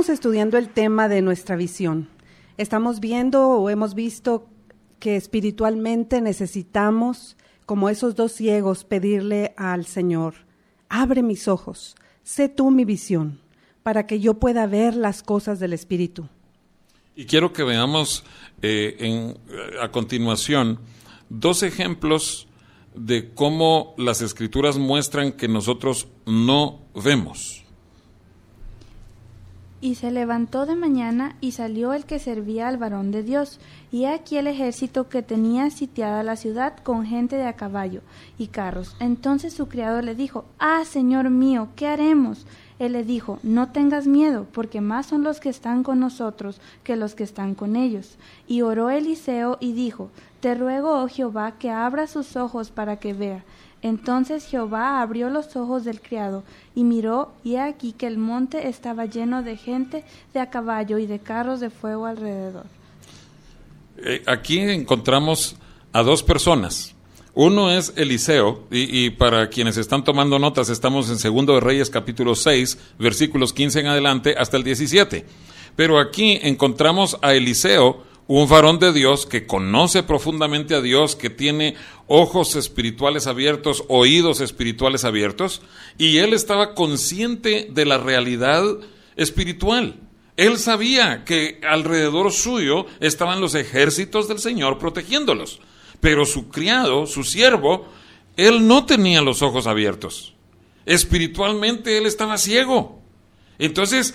Estudiando 0.08 0.56
el 0.56 0.70
tema 0.70 1.08
de 1.08 1.20
nuestra 1.20 1.54
visión. 1.54 2.08
Estamos 2.56 2.98
viendo 2.98 3.50
o 3.50 3.68
hemos 3.68 3.94
visto 3.94 4.48
que 4.98 5.16
espiritualmente 5.16 6.20
necesitamos, 6.22 7.36
como 7.66 7.90
esos 7.90 8.14
dos 8.14 8.32
ciegos, 8.32 8.84
pedirle 8.84 9.52
al 9.56 9.84
Señor, 9.84 10.34
abre 10.88 11.22
mis 11.22 11.46
ojos, 11.46 11.94
sé 12.22 12.48
tú 12.48 12.70
mi 12.70 12.86
visión, 12.86 13.40
para 13.82 14.06
que 14.06 14.18
yo 14.18 14.34
pueda 14.34 14.66
ver 14.66 14.96
las 14.96 15.22
cosas 15.22 15.60
del 15.60 15.74
Espíritu. 15.74 16.28
Y 17.14 17.26
quiero 17.26 17.52
que 17.52 17.64
veamos 17.64 18.24
eh, 18.62 18.96
en, 19.00 19.38
a 19.80 19.90
continuación 19.90 20.78
dos 21.28 21.62
ejemplos 21.62 22.48
de 22.94 23.34
cómo 23.34 23.94
las 23.98 24.22
escrituras 24.22 24.78
muestran 24.78 25.32
que 25.32 25.48
nosotros 25.48 26.08
no 26.24 26.80
vemos. 26.94 27.57
Y 29.80 29.94
se 29.94 30.10
levantó 30.10 30.66
de 30.66 30.74
mañana 30.74 31.36
y 31.40 31.52
salió 31.52 31.92
el 31.92 32.04
que 32.04 32.18
servía 32.18 32.68
al 32.68 32.78
varón 32.78 33.12
de 33.12 33.22
Dios, 33.22 33.60
y 33.92 34.06
aquí 34.06 34.36
el 34.36 34.48
ejército 34.48 35.08
que 35.08 35.22
tenía 35.22 35.70
sitiada 35.70 36.22
la 36.22 36.36
ciudad 36.36 36.76
con 36.78 37.06
gente 37.06 37.36
de 37.36 37.46
a 37.46 37.54
caballo 37.54 38.00
y 38.38 38.48
carros. 38.48 38.96
Entonces 38.98 39.54
su 39.54 39.68
criado 39.68 40.02
le 40.02 40.14
dijo, 40.14 40.44
Ah, 40.58 40.82
señor 40.84 41.30
mío, 41.30 41.68
¿qué 41.76 41.86
haremos? 41.86 42.46
Él 42.78 42.92
le 42.92 43.04
dijo, 43.04 43.38
No 43.42 43.70
tengas 43.72 44.06
miedo, 44.06 44.46
porque 44.52 44.80
más 44.80 45.06
son 45.06 45.24
los 45.24 45.40
que 45.40 45.48
están 45.48 45.82
con 45.82 46.00
nosotros 46.00 46.60
que 46.84 46.96
los 46.96 47.14
que 47.14 47.24
están 47.24 47.54
con 47.54 47.76
ellos. 47.76 48.16
Y 48.46 48.62
oró 48.62 48.90
Eliseo 48.90 49.58
y 49.60 49.72
dijo, 49.72 50.10
Te 50.40 50.54
ruego, 50.54 51.02
oh 51.02 51.08
Jehová, 51.08 51.54
que 51.58 51.70
abra 51.70 52.06
sus 52.06 52.36
ojos 52.36 52.70
para 52.70 52.96
que 52.96 53.14
vea. 53.14 53.44
Entonces 53.80 54.44
Jehová 54.44 55.00
abrió 55.00 55.30
los 55.30 55.54
ojos 55.54 55.84
del 55.84 56.00
criado 56.00 56.42
y 56.74 56.82
miró, 56.82 57.32
y 57.44 57.54
he 57.54 57.60
aquí 57.60 57.92
que 57.92 58.08
el 58.08 58.18
monte 58.18 58.68
estaba 58.68 59.06
lleno 59.06 59.42
de 59.42 59.56
gente 59.56 60.04
de 60.34 60.40
a 60.40 60.50
caballo 60.50 60.98
y 60.98 61.06
de 61.06 61.20
carros 61.20 61.60
de 61.60 61.70
fuego 61.70 62.06
alrededor. 62.06 62.66
Eh, 63.98 64.22
aquí 64.26 64.58
encontramos 64.58 65.56
a 65.92 66.02
dos 66.02 66.22
personas. 66.22 66.94
Uno 67.34 67.70
es 67.70 67.92
Eliseo, 67.96 68.66
y, 68.70 69.10
para 69.10 69.48
quienes 69.48 69.76
están 69.76 70.02
tomando 70.02 70.38
notas, 70.38 70.70
estamos 70.70 71.08
en 71.10 71.18
Segundo 71.18 71.54
de 71.54 71.60
Reyes 71.60 71.90
capítulo 71.90 72.34
6, 72.34 72.78
versículos 72.98 73.52
15 73.52 73.80
en 73.80 73.86
adelante 73.86 74.34
hasta 74.36 74.56
el 74.56 74.64
17. 74.64 75.24
Pero 75.76 76.00
aquí 76.00 76.38
encontramos 76.42 77.18
a 77.22 77.34
Eliseo, 77.34 78.02
un 78.26 78.48
varón 78.48 78.78
de 78.78 78.92
Dios 78.92 79.24
que 79.24 79.46
conoce 79.46 80.02
profundamente 80.02 80.74
a 80.74 80.80
Dios, 80.80 81.16
que 81.16 81.30
tiene 81.30 81.76
ojos 82.08 82.56
espirituales 82.56 83.26
abiertos, 83.26 83.84
oídos 83.88 84.40
espirituales 84.40 85.04
abiertos, 85.04 85.62
y 85.96 86.18
él 86.18 86.34
estaba 86.34 86.74
consciente 86.74 87.68
de 87.70 87.84
la 87.84 87.98
realidad 87.98 88.64
espiritual. 89.16 89.96
Él 90.36 90.58
sabía 90.58 91.24
que 91.24 91.60
alrededor 91.68 92.32
suyo 92.32 92.86
estaban 93.00 93.40
los 93.40 93.54
ejércitos 93.54 94.28
del 94.28 94.38
Señor 94.38 94.78
protegiéndolos, 94.78 95.60
pero 96.00 96.24
su 96.24 96.48
criado, 96.48 97.06
su 97.06 97.24
siervo, 97.24 97.86
él 98.36 98.66
no 98.66 98.86
tenía 98.86 99.20
los 99.20 99.42
ojos 99.42 99.66
abiertos. 99.66 100.34
Espiritualmente 100.86 101.98
él 101.98 102.06
estaba 102.06 102.38
ciego. 102.38 103.00
Entonces, 103.58 104.14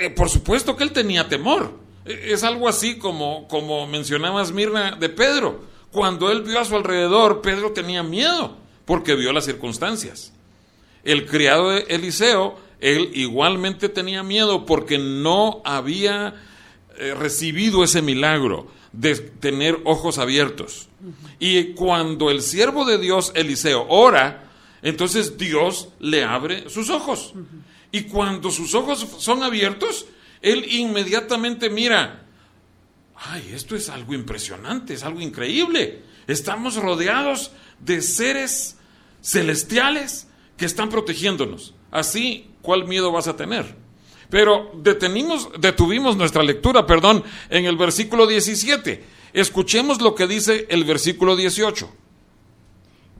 eh, 0.00 0.10
por 0.10 0.28
supuesto 0.28 0.76
que 0.76 0.84
él 0.84 0.92
tenía 0.92 1.28
temor 1.28 1.80
es 2.04 2.44
algo 2.44 2.68
así 2.68 2.98
como, 2.98 3.46
como 3.48 3.86
mencionabas, 3.86 4.52
Mirna, 4.52 4.96
de 4.96 5.08
Pedro. 5.08 5.64
Cuando 5.92 6.30
él 6.30 6.42
vio 6.42 6.60
a 6.60 6.64
su 6.64 6.76
alrededor, 6.76 7.40
Pedro 7.40 7.72
tenía 7.72 8.02
miedo 8.02 8.56
porque 8.84 9.14
vio 9.14 9.32
las 9.32 9.44
circunstancias. 9.44 10.32
El 11.04 11.26
criado 11.26 11.70
de 11.70 11.80
Eliseo, 11.88 12.58
él 12.80 13.10
igualmente 13.14 13.88
tenía 13.88 14.22
miedo 14.22 14.66
porque 14.66 14.98
no 14.98 15.62
había 15.64 16.34
eh, 16.98 17.14
recibido 17.14 17.84
ese 17.84 18.02
milagro 18.02 18.68
de 18.92 19.16
tener 19.16 19.80
ojos 19.84 20.18
abiertos. 20.18 20.88
Y 21.38 21.72
cuando 21.74 22.30
el 22.30 22.42
siervo 22.42 22.84
de 22.84 22.98
Dios, 22.98 23.32
Eliseo, 23.34 23.86
ora, 23.88 24.50
entonces 24.82 25.38
Dios 25.38 25.88
le 26.00 26.24
abre 26.24 26.68
sus 26.68 26.90
ojos. 26.90 27.34
Y 27.92 28.02
cuando 28.02 28.50
sus 28.50 28.74
ojos 28.74 29.06
son 29.18 29.42
abiertos, 29.42 30.06
él 30.42 30.64
inmediatamente 30.72 31.70
mira, 31.70 32.26
ay, 33.16 33.50
esto 33.54 33.76
es 33.76 33.88
algo 33.88 34.14
impresionante, 34.14 34.94
es 34.94 35.02
algo 35.02 35.20
increíble. 35.20 36.02
Estamos 36.26 36.76
rodeados 36.76 37.52
de 37.80 38.02
seres 38.02 38.76
celestiales 39.22 40.28
que 40.56 40.66
están 40.66 40.88
protegiéndonos. 40.88 41.74
Así, 41.90 42.50
¿cuál 42.62 42.86
miedo 42.86 43.12
vas 43.12 43.28
a 43.28 43.36
tener? 43.36 43.74
Pero 44.30 44.70
detenimos, 44.74 45.50
detuvimos 45.58 46.16
nuestra 46.16 46.42
lectura, 46.42 46.86
perdón, 46.86 47.24
en 47.48 47.64
el 47.66 47.76
versículo 47.76 48.26
17. 48.26 49.02
Escuchemos 49.32 50.00
lo 50.00 50.14
que 50.14 50.26
dice 50.26 50.66
el 50.70 50.84
versículo 50.84 51.36
18. 51.36 51.90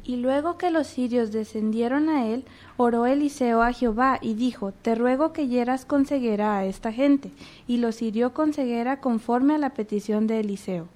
Y 0.05 0.17
luego 0.17 0.57
que 0.57 0.71
los 0.71 0.87
sirios 0.87 1.31
descendieron 1.31 2.09
a 2.09 2.27
él, 2.29 2.45
oró 2.77 3.07
Eliseo 3.07 3.63
a 3.63 3.73
Jehová 3.73 4.19
y 4.23 4.35
dijo, 4.35 4.73
Te 4.73 4.95
ruego 4.95 5.33
que 5.33 5.47
hieras 5.47 5.85
con 5.85 6.07
ceguera 6.07 6.59
a 6.59 6.65
esta 6.65 6.93
gente. 6.93 7.31
Y 7.69 7.77
los 7.77 8.03
hirió 8.03 8.33
con 8.33 8.53
ceguera 8.53 9.01
conforme 9.01 9.55
a 9.55 9.59
la 9.59 9.71
petición 9.71 10.27
de 10.27 10.41
Eliseo. 10.41 10.89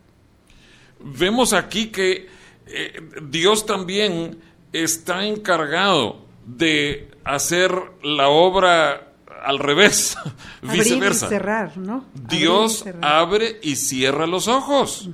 Vemos 1.00 1.52
aquí 1.52 1.88
que 1.88 2.28
eh, 2.66 3.00
Dios 3.28 3.66
también 3.66 4.38
está 4.72 5.26
encargado 5.26 6.24
de 6.46 7.10
hacer 7.24 7.72
la 8.02 8.28
obra 8.28 9.13
al 9.44 9.58
revés, 9.58 10.16
viceversa. 10.62 11.26
Y 11.26 11.28
cerrar, 11.28 11.76
¿no? 11.76 12.04
Dios 12.14 12.84
abre 13.00 13.60
y 13.62 13.76
cierra 13.76 14.26
los 14.26 14.48
ojos. 14.48 15.08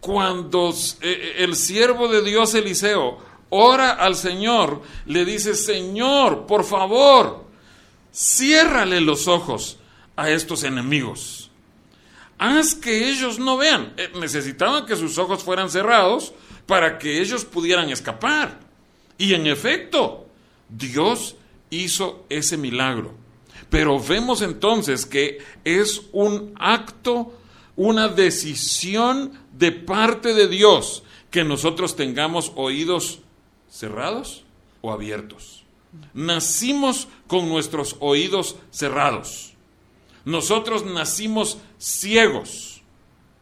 Cuando 0.00 0.74
eh, 1.00 1.34
el 1.38 1.56
siervo 1.56 2.08
de 2.08 2.22
Dios 2.22 2.54
Eliseo 2.54 3.18
ora 3.50 3.92
al 3.92 4.14
Señor, 4.14 4.82
le 5.06 5.24
dice, 5.24 5.54
Señor, 5.54 6.46
por 6.46 6.64
favor, 6.64 7.44
ciérrale 8.12 9.00
los 9.00 9.28
ojos 9.28 9.78
a 10.16 10.30
estos 10.30 10.64
enemigos. 10.64 11.50
Haz 12.38 12.74
que 12.74 13.08
ellos 13.10 13.38
no 13.38 13.56
vean. 13.56 13.94
Eh, 13.96 14.10
necesitaban 14.20 14.86
que 14.86 14.96
sus 14.96 15.18
ojos 15.18 15.42
fueran 15.42 15.70
cerrados 15.70 16.34
para 16.66 16.98
que 16.98 17.20
ellos 17.20 17.44
pudieran 17.44 17.88
escapar. 17.90 18.58
Y 19.18 19.34
en 19.34 19.46
efecto, 19.46 20.26
Dios 20.68 21.36
hizo 21.70 22.26
ese 22.28 22.56
milagro. 22.56 23.14
Pero 23.70 24.00
vemos 24.00 24.42
entonces 24.42 25.06
que 25.06 25.38
es 25.64 26.02
un 26.12 26.54
acto, 26.58 27.32
una 27.76 28.08
decisión 28.08 29.32
de 29.52 29.72
parte 29.72 30.34
de 30.34 30.48
Dios 30.48 31.02
que 31.30 31.44
nosotros 31.44 31.96
tengamos 31.96 32.52
oídos 32.54 33.20
cerrados 33.68 34.44
o 34.80 34.92
abiertos. 34.92 35.64
Nacimos 36.14 37.08
con 37.26 37.48
nuestros 37.48 37.96
oídos 38.00 38.56
cerrados. 38.70 39.54
Nosotros 40.24 40.84
nacimos 40.84 41.58
ciegos 41.78 42.82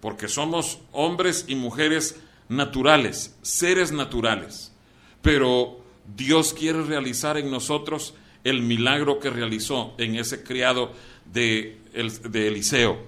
porque 0.00 0.28
somos 0.28 0.80
hombres 0.92 1.46
y 1.48 1.54
mujeres 1.54 2.20
naturales, 2.48 3.34
seres 3.40 3.90
naturales. 3.90 4.72
Pero 5.22 5.80
Dios 6.14 6.52
quiere 6.52 6.82
realizar 6.82 7.38
en 7.38 7.50
nosotros 7.50 8.14
el 8.44 8.60
milagro 8.60 9.18
que 9.18 9.30
realizó 9.30 9.94
en 9.98 10.16
ese 10.16 10.44
criado 10.44 10.92
de, 11.24 11.78
Eliseo. 11.94 12.98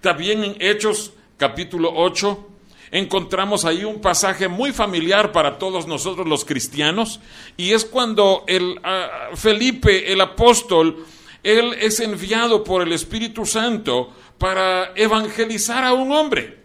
También 0.00 0.42
en 0.42 0.56
Hechos 0.58 1.12
capítulo 1.36 1.92
8, 1.94 2.48
encontramos 2.90 3.64
ahí 3.64 3.84
un 3.84 4.00
pasaje 4.00 4.48
muy 4.48 4.72
familiar 4.72 5.30
para 5.30 5.58
todos 5.58 5.86
nosotros 5.86 6.26
los 6.26 6.44
cristianos, 6.44 7.20
y 7.56 7.72
es 7.72 7.84
cuando 7.84 8.44
el 8.46 8.78
uh, 8.78 9.36
Felipe, 9.36 10.10
el 10.10 10.20
apóstol, 10.20 11.04
él 11.42 11.74
es 11.80 12.00
enviado 12.00 12.64
por 12.64 12.82
el 12.82 12.92
Espíritu 12.92 13.44
Santo 13.46 14.12
para 14.38 14.92
evangelizar 14.96 15.84
a 15.84 15.92
un 15.92 16.12
hombre. 16.12 16.58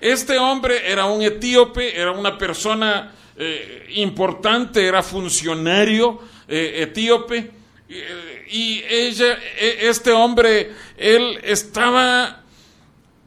Este 0.00 0.38
hombre 0.38 0.90
era 0.90 1.06
un 1.06 1.22
etíope, 1.22 1.98
era 1.98 2.12
una 2.12 2.36
persona 2.38 3.12
eh, 3.36 3.86
importante, 3.96 4.86
era 4.86 5.02
funcionario 5.02 6.20
eh, 6.48 6.82
etíope, 6.82 7.50
y 7.88 8.82
ella, 8.88 9.38
e, 9.58 9.88
este 9.88 10.12
hombre, 10.12 10.72
él 10.96 11.38
estaba 11.42 12.42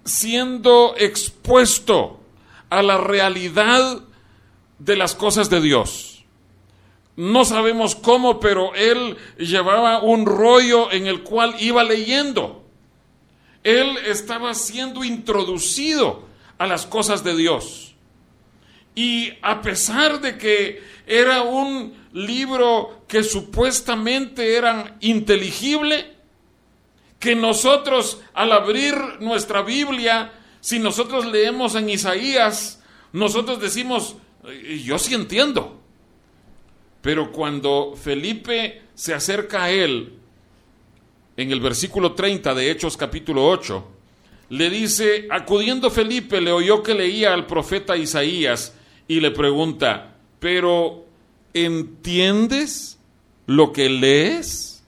siendo 0.04 0.96
expuesto 0.98 2.20
a 2.70 2.82
la 2.82 2.98
realidad 2.98 4.02
de 4.78 4.96
las 4.96 5.16
cosas 5.16 5.50
de 5.50 5.62
Dios. 5.62 6.24
No 7.16 7.44
sabemos 7.44 7.96
cómo, 7.96 8.40
pero 8.40 8.74
él 8.76 9.18
llevaba 9.38 10.02
un 10.02 10.26
rollo 10.26 10.92
en 10.92 11.08
el 11.08 11.24
cual 11.24 11.56
iba 11.60 11.84
leyendo. 11.84 12.64
Él 13.64 13.98
estaba 14.06 14.54
siendo 14.54 15.04
introducido 15.04 16.24
a 16.58 16.66
las 16.66 16.86
cosas 16.86 17.24
de 17.24 17.36
Dios. 17.36 17.89
Y 18.96 19.34
a 19.42 19.62
pesar 19.62 20.20
de 20.20 20.38
que 20.38 20.82
era 21.06 21.42
un 21.42 21.94
libro 22.14 23.04
que 23.08 23.24
supuestamente 23.24 24.56
era 24.56 24.98
inteligible, 25.02 26.14
que 27.20 27.36
nosotros 27.36 28.22
al 28.34 28.52
abrir 28.52 28.96
nuestra 29.20 29.62
Biblia, 29.62 30.32
si 30.62 30.80
nosotros 30.80 31.26
leemos 31.26 31.76
en 31.76 31.90
Isaías, 31.90 32.82
nosotros 33.12 33.60
decimos, 33.60 34.16
yo 34.84 34.98
sí 35.00 35.14
entiendo. 35.14 35.80
Pero 37.02 37.32
cuando 37.32 37.96
Felipe 37.96 38.82
se 38.94 39.14
acerca 39.14 39.66
a 39.66 39.72
él, 39.72 40.14
en 41.38 41.52
el 41.52 41.62
versículo 41.62 42.14
30 42.14 42.54
de 42.54 42.72
Hechos 42.72 42.98
capítulo 42.98 43.48
8, 43.48 43.88
le 44.50 44.70
dice, 44.70 45.28
acudiendo 45.30 45.90
Felipe, 45.90 46.42
le 46.42 46.52
oyó 46.52 46.84
que 46.84 46.94
leía 46.94 47.34
al 47.34 47.46
profeta 47.46 47.96
Isaías 47.96 48.74
y 49.10 49.20
le 49.20 49.32
pregunta, 49.32 50.16
pero 50.40 51.06
¿entiendes 51.54 52.98
lo 53.48 53.74
que 53.74 53.90
lees? 53.90 54.84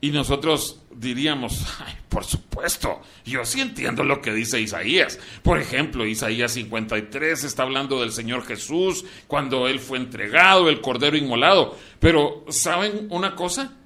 Y 0.00 0.10
nosotros 0.10 0.80
diríamos, 0.90 1.64
Ay, 1.86 1.94
por 2.08 2.24
supuesto, 2.24 3.02
yo 3.24 3.44
sí 3.44 3.60
entiendo 3.60 4.04
lo 4.04 4.22
que 4.22 4.32
dice 4.32 4.58
Isaías. 4.58 5.20
Por 5.42 5.58
ejemplo, 5.58 6.06
Isaías 6.06 6.52
53 6.52 7.44
está 7.44 7.64
hablando 7.64 8.00
del 8.00 8.10
Señor 8.10 8.44
Jesús 8.46 9.04
cuando 9.26 9.68
Él 9.68 9.78
fue 9.78 9.98
entregado, 9.98 10.70
el 10.70 10.80
Cordero 10.80 11.16
inmolado. 11.16 11.76
Pero, 12.00 12.44
¿saben 12.48 13.08
una 13.10 13.36
cosa? 13.36 13.76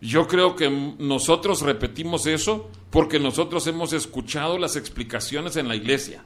Yo 0.00 0.26
creo 0.26 0.56
que 0.56 0.68
nosotros 0.98 1.62
repetimos 1.62 2.26
eso 2.26 2.68
porque 2.90 3.20
nosotros 3.20 3.66
hemos 3.68 3.92
escuchado 3.92 4.58
las 4.58 4.74
explicaciones 4.74 5.56
en 5.56 5.68
la 5.68 5.76
iglesia, 5.76 6.24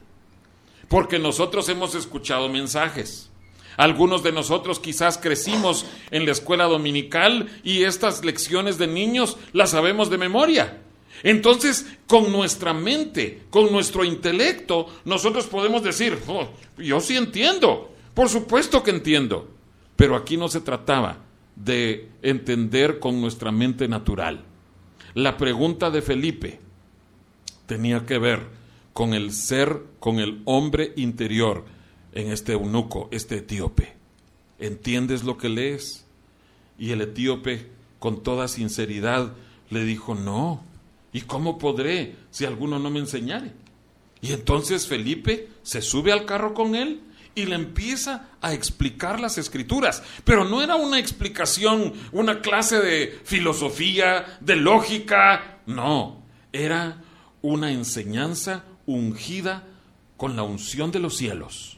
porque 0.87 1.19
nosotros 1.19 1.69
hemos 1.69 1.95
escuchado 1.95 2.49
mensajes. 2.49 3.29
Algunos 3.77 4.23
de 4.23 4.31
nosotros 4.31 4.79
quizás 4.79 5.17
crecimos 5.17 5.85
en 6.11 6.25
la 6.25 6.31
escuela 6.31 6.65
dominical 6.65 7.49
y 7.63 7.83
estas 7.83 8.23
lecciones 8.23 8.77
de 8.77 8.87
niños 8.87 9.37
las 9.51 9.71
sabemos 9.71 10.09
de 10.09 10.17
memoria. 10.17 10.81
Entonces, 11.23 11.85
con 12.07 12.31
nuestra 12.31 12.73
mente, 12.73 13.43
con 13.49 13.71
nuestro 13.71 14.03
intelecto, 14.03 14.87
nosotros 15.05 15.47
podemos 15.47 15.83
decir, 15.83 16.17
oh, 16.27 16.49
yo 16.77 16.99
sí 16.99 17.17
entiendo, 17.17 17.93
por 18.13 18.29
supuesto 18.29 18.83
que 18.83 18.91
entiendo, 18.91 19.49
pero 19.95 20.15
aquí 20.15 20.37
no 20.37 20.47
se 20.47 20.61
trataba 20.61 21.17
de 21.55 22.09
entender 22.21 22.99
con 22.99 23.21
nuestra 23.21 23.51
mente 23.51 23.87
natural. 23.87 24.43
La 25.13 25.37
pregunta 25.37 25.89
de 25.89 26.01
Felipe 26.01 26.59
tenía 27.65 28.05
que 28.05 28.19
ver 28.19 28.54
con 28.95 29.13
el 29.13 29.33
ser, 29.33 29.81
con 29.99 30.19
el 30.19 30.41
hombre 30.45 30.93
interior 30.95 31.65
en 32.13 32.31
este 32.31 32.53
eunuco, 32.53 33.09
este 33.11 33.39
etíope. 33.39 33.91
¿Entiendes 34.57 35.25
lo 35.25 35.37
que 35.37 35.49
lees? 35.49 36.05
Y 36.79 36.91
el 36.91 37.01
etíope, 37.01 37.67
con 37.99 38.23
toda 38.23 38.47
sinceridad, 38.47 39.33
le 39.69 39.83
dijo, 39.83 40.15
no. 40.15 40.63
¿Y 41.11 41.23
cómo 41.23 41.57
podré 41.57 42.15
si 42.31 42.45
alguno 42.45 42.79
no 42.79 42.89
me 42.89 42.99
enseñare? 42.99 43.51
Y 44.21 44.31
entonces 44.31 44.87
Felipe 44.87 45.49
se 45.61 45.81
sube 45.81 46.13
al 46.13 46.23
carro 46.23 46.53
con 46.53 46.73
él 46.73 47.01
y 47.35 47.47
le 47.47 47.55
empieza 47.55 48.29
a 48.39 48.53
explicar 48.53 49.19
las 49.19 49.37
escrituras. 49.37 50.03
Pero 50.23 50.45
no 50.45 50.61
era 50.61 50.77
una 50.77 50.99
explicación, 50.99 51.91
una 52.13 52.39
clase 52.39 52.79
de 52.79 53.19
filosofía, 53.25 54.37
de 54.39 54.55
lógica, 54.55 55.59
no, 55.65 56.23
era 56.53 57.03
una 57.41 57.73
enseñanza 57.73 58.63
ungida 58.85 59.63
con 60.17 60.35
la 60.35 60.43
unción 60.43 60.91
de 60.91 60.99
los 60.99 61.17
cielos. 61.17 61.77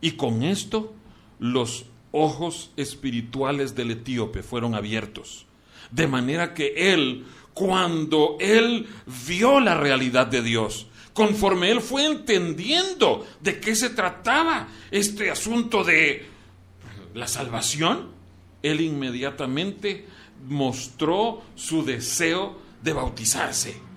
Y 0.00 0.12
con 0.12 0.42
esto 0.42 0.94
los 1.38 1.86
ojos 2.12 2.70
espirituales 2.76 3.74
del 3.74 3.92
etíope 3.92 4.42
fueron 4.42 4.74
abiertos. 4.74 5.46
De 5.90 6.06
manera 6.06 6.54
que 6.54 6.92
él, 6.92 7.24
cuando 7.54 8.36
él 8.40 8.86
vio 9.26 9.60
la 9.60 9.74
realidad 9.74 10.26
de 10.26 10.42
Dios, 10.42 10.86
conforme 11.12 11.70
él 11.70 11.80
fue 11.80 12.06
entendiendo 12.06 13.26
de 13.40 13.60
qué 13.60 13.74
se 13.74 13.90
trataba 13.90 14.68
este 14.90 15.30
asunto 15.30 15.84
de 15.84 16.26
la 17.14 17.26
salvación, 17.26 18.08
él 18.62 18.80
inmediatamente 18.80 20.06
mostró 20.48 21.42
su 21.54 21.84
deseo 21.84 22.58
de 22.82 22.92
bautizarse. 22.92 23.89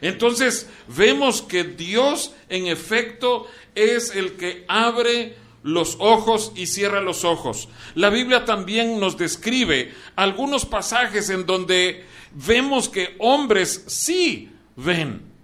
Entonces 0.00 0.68
vemos 0.88 1.42
que 1.42 1.64
Dios 1.64 2.32
en 2.48 2.66
efecto 2.66 3.46
es 3.74 4.14
el 4.14 4.32
que 4.32 4.64
abre 4.68 5.36
los 5.62 5.96
ojos 5.98 6.52
y 6.54 6.66
cierra 6.66 7.00
los 7.00 7.24
ojos. 7.24 7.68
La 7.94 8.10
Biblia 8.10 8.44
también 8.44 9.00
nos 9.00 9.16
describe 9.16 9.92
algunos 10.16 10.66
pasajes 10.66 11.30
en 11.30 11.46
donde 11.46 12.04
vemos 12.32 12.88
que 12.88 13.16
hombres 13.18 13.84
sí 13.86 14.50
ven 14.76 15.34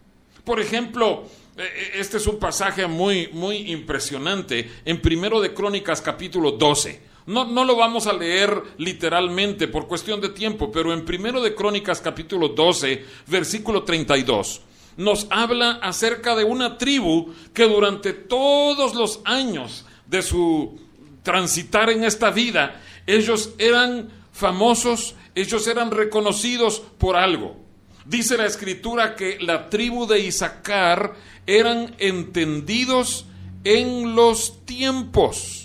por 0.44 0.60
ejemplo, 0.60 1.24
e, 1.56 1.62
e, 1.62 2.00
este 2.00 2.16
es 2.16 2.26
un 2.26 2.38
pasaje 2.38 2.86
muy, 2.86 3.28
muy 3.32 3.70
impresionante 3.70 4.70
en 4.84 5.00
Primero 5.00 5.40
de 5.40 5.54
Crónicas 5.54 6.00
capítulo 6.00 6.52
12. 6.52 7.09
No, 7.30 7.44
no, 7.44 7.64
lo 7.64 7.76
vamos 7.76 8.08
a 8.08 8.12
leer 8.12 8.60
literalmente 8.78 9.68
por 9.68 9.86
cuestión 9.86 10.20
de 10.20 10.30
tiempo, 10.30 10.72
pero 10.72 10.92
en 10.92 11.04
Primero 11.04 11.40
de 11.40 11.54
Crónicas 11.54 12.00
capítulo 12.00 12.48
12, 12.48 13.04
versículo 13.28 13.84
32, 13.84 14.62
nos 14.96 15.28
habla 15.30 15.78
acerca 15.80 16.34
de 16.34 16.42
una 16.42 16.76
tribu 16.76 17.32
que 17.54 17.68
durante 17.68 18.14
todos 18.14 18.96
los 18.96 19.20
años 19.24 19.86
de 20.06 20.22
su 20.22 20.76
transitar 21.22 21.90
en 21.90 22.02
esta 22.02 22.32
vida, 22.32 22.80
ellos 23.06 23.54
eran 23.58 24.08
famosos, 24.32 25.14
ellos 25.36 25.68
eran 25.68 25.92
reconocidos 25.92 26.82
por 26.98 27.14
algo. 27.14 27.58
Dice 28.06 28.36
la 28.38 28.46
escritura 28.46 29.14
que 29.14 29.38
la 29.38 29.70
tribu 29.70 30.04
de 30.08 30.18
Isaacar 30.18 31.14
eran 31.46 31.94
entendidos 31.98 33.26
en 33.62 34.16
los 34.16 34.66
tiempos. 34.66 35.59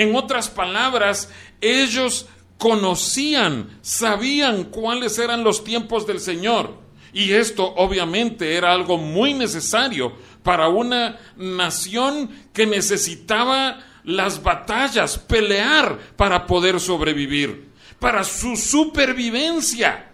En 0.00 0.16
otras 0.16 0.48
palabras, 0.48 1.28
ellos 1.60 2.24
conocían, 2.56 3.78
sabían 3.82 4.64
cuáles 4.64 5.18
eran 5.18 5.44
los 5.44 5.62
tiempos 5.62 6.06
del 6.06 6.20
Señor. 6.20 6.72
Y 7.12 7.32
esto 7.32 7.74
obviamente 7.76 8.54
era 8.54 8.72
algo 8.72 8.96
muy 8.96 9.34
necesario 9.34 10.14
para 10.42 10.70
una 10.70 11.18
nación 11.36 12.30
que 12.54 12.66
necesitaba 12.66 13.78
las 14.02 14.42
batallas, 14.42 15.18
pelear 15.18 15.98
para 16.16 16.46
poder 16.46 16.80
sobrevivir, 16.80 17.68
para 17.98 18.24
su 18.24 18.56
supervivencia. 18.56 20.12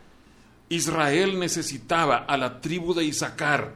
Israel 0.69 1.39
necesitaba 1.39 2.25
a 2.27 2.37
la 2.37 2.61
tribu 2.61 2.93
de 2.93 3.05
Isaacar, 3.05 3.73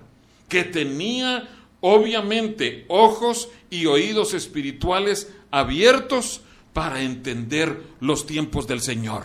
que 0.48 0.64
tenía 0.64 1.48
obviamente 1.80 2.84
ojos 2.88 3.48
y 3.70 3.86
oídos 3.86 4.34
espirituales 4.34 5.32
abiertos 5.50 6.42
para 6.72 7.02
entender 7.02 7.82
los 8.00 8.26
tiempos 8.26 8.66
del 8.66 8.80
Señor. 8.80 9.22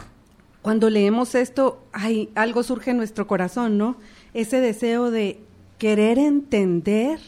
Cuando 0.61 0.89
leemos 0.89 1.35
esto, 1.35 1.83
hay 1.91 2.29
algo 2.35 2.63
surge 2.63 2.91
en 2.91 2.97
nuestro 2.97 3.27
corazón, 3.27 3.77
¿no? 3.77 3.97
Ese 4.33 4.61
deseo 4.61 5.11
de 5.11 5.39
querer 5.77 6.17
entender 6.17 7.19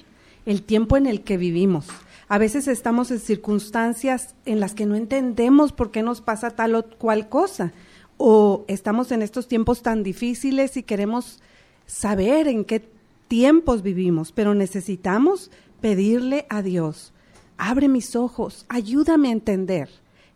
el 0.45 0.63
tiempo 0.63 0.97
en 0.97 1.06
el 1.06 1.21
que 1.21 1.38
vivimos. 1.38 1.88
A 2.30 2.38
veces 2.38 2.67
estamos 2.67 3.12
en 3.12 3.19
circunstancias 3.19 4.36
en 4.45 4.60
las 4.60 4.73
que 4.73 4.86
no 4.86 4.95
entendemos 4.95 5.71
por 5.71 5.91
qué 5.91 6.03
nos 6.03 6.21
pasa 6.21 6.51
tal 6.51 6.75
o 6.75 6.86
cual 6.86 7.30
cosa 7.30 7.73
o 8.17 8.65
estamos 8.67 9.12
en 9.12 9.21
estos 9.21 9.47
tiempos 9.47 9.82
tan 9.82 10.03
difíciles 10.03 10.75
y 10.75 10.84
queremos 10.84 11.39
saber 11.86 12.47
en 12.47 12.65
qué 12.65 12.89
tiempos 13.27 13.84
vivimos, 13.84 14.32
pero 14.32 14.56
necesitamos 14.56 15.51
pedirle 15.81 16.45
a 16.49 16.61
Dios, 16.61 17.13
abre 17.57 17.87
mis 17.87 18.15
ojos, 18.15 18.65
ayúdame 18.69 19.29
a 19.29 19.33
entender. 19.33 19.89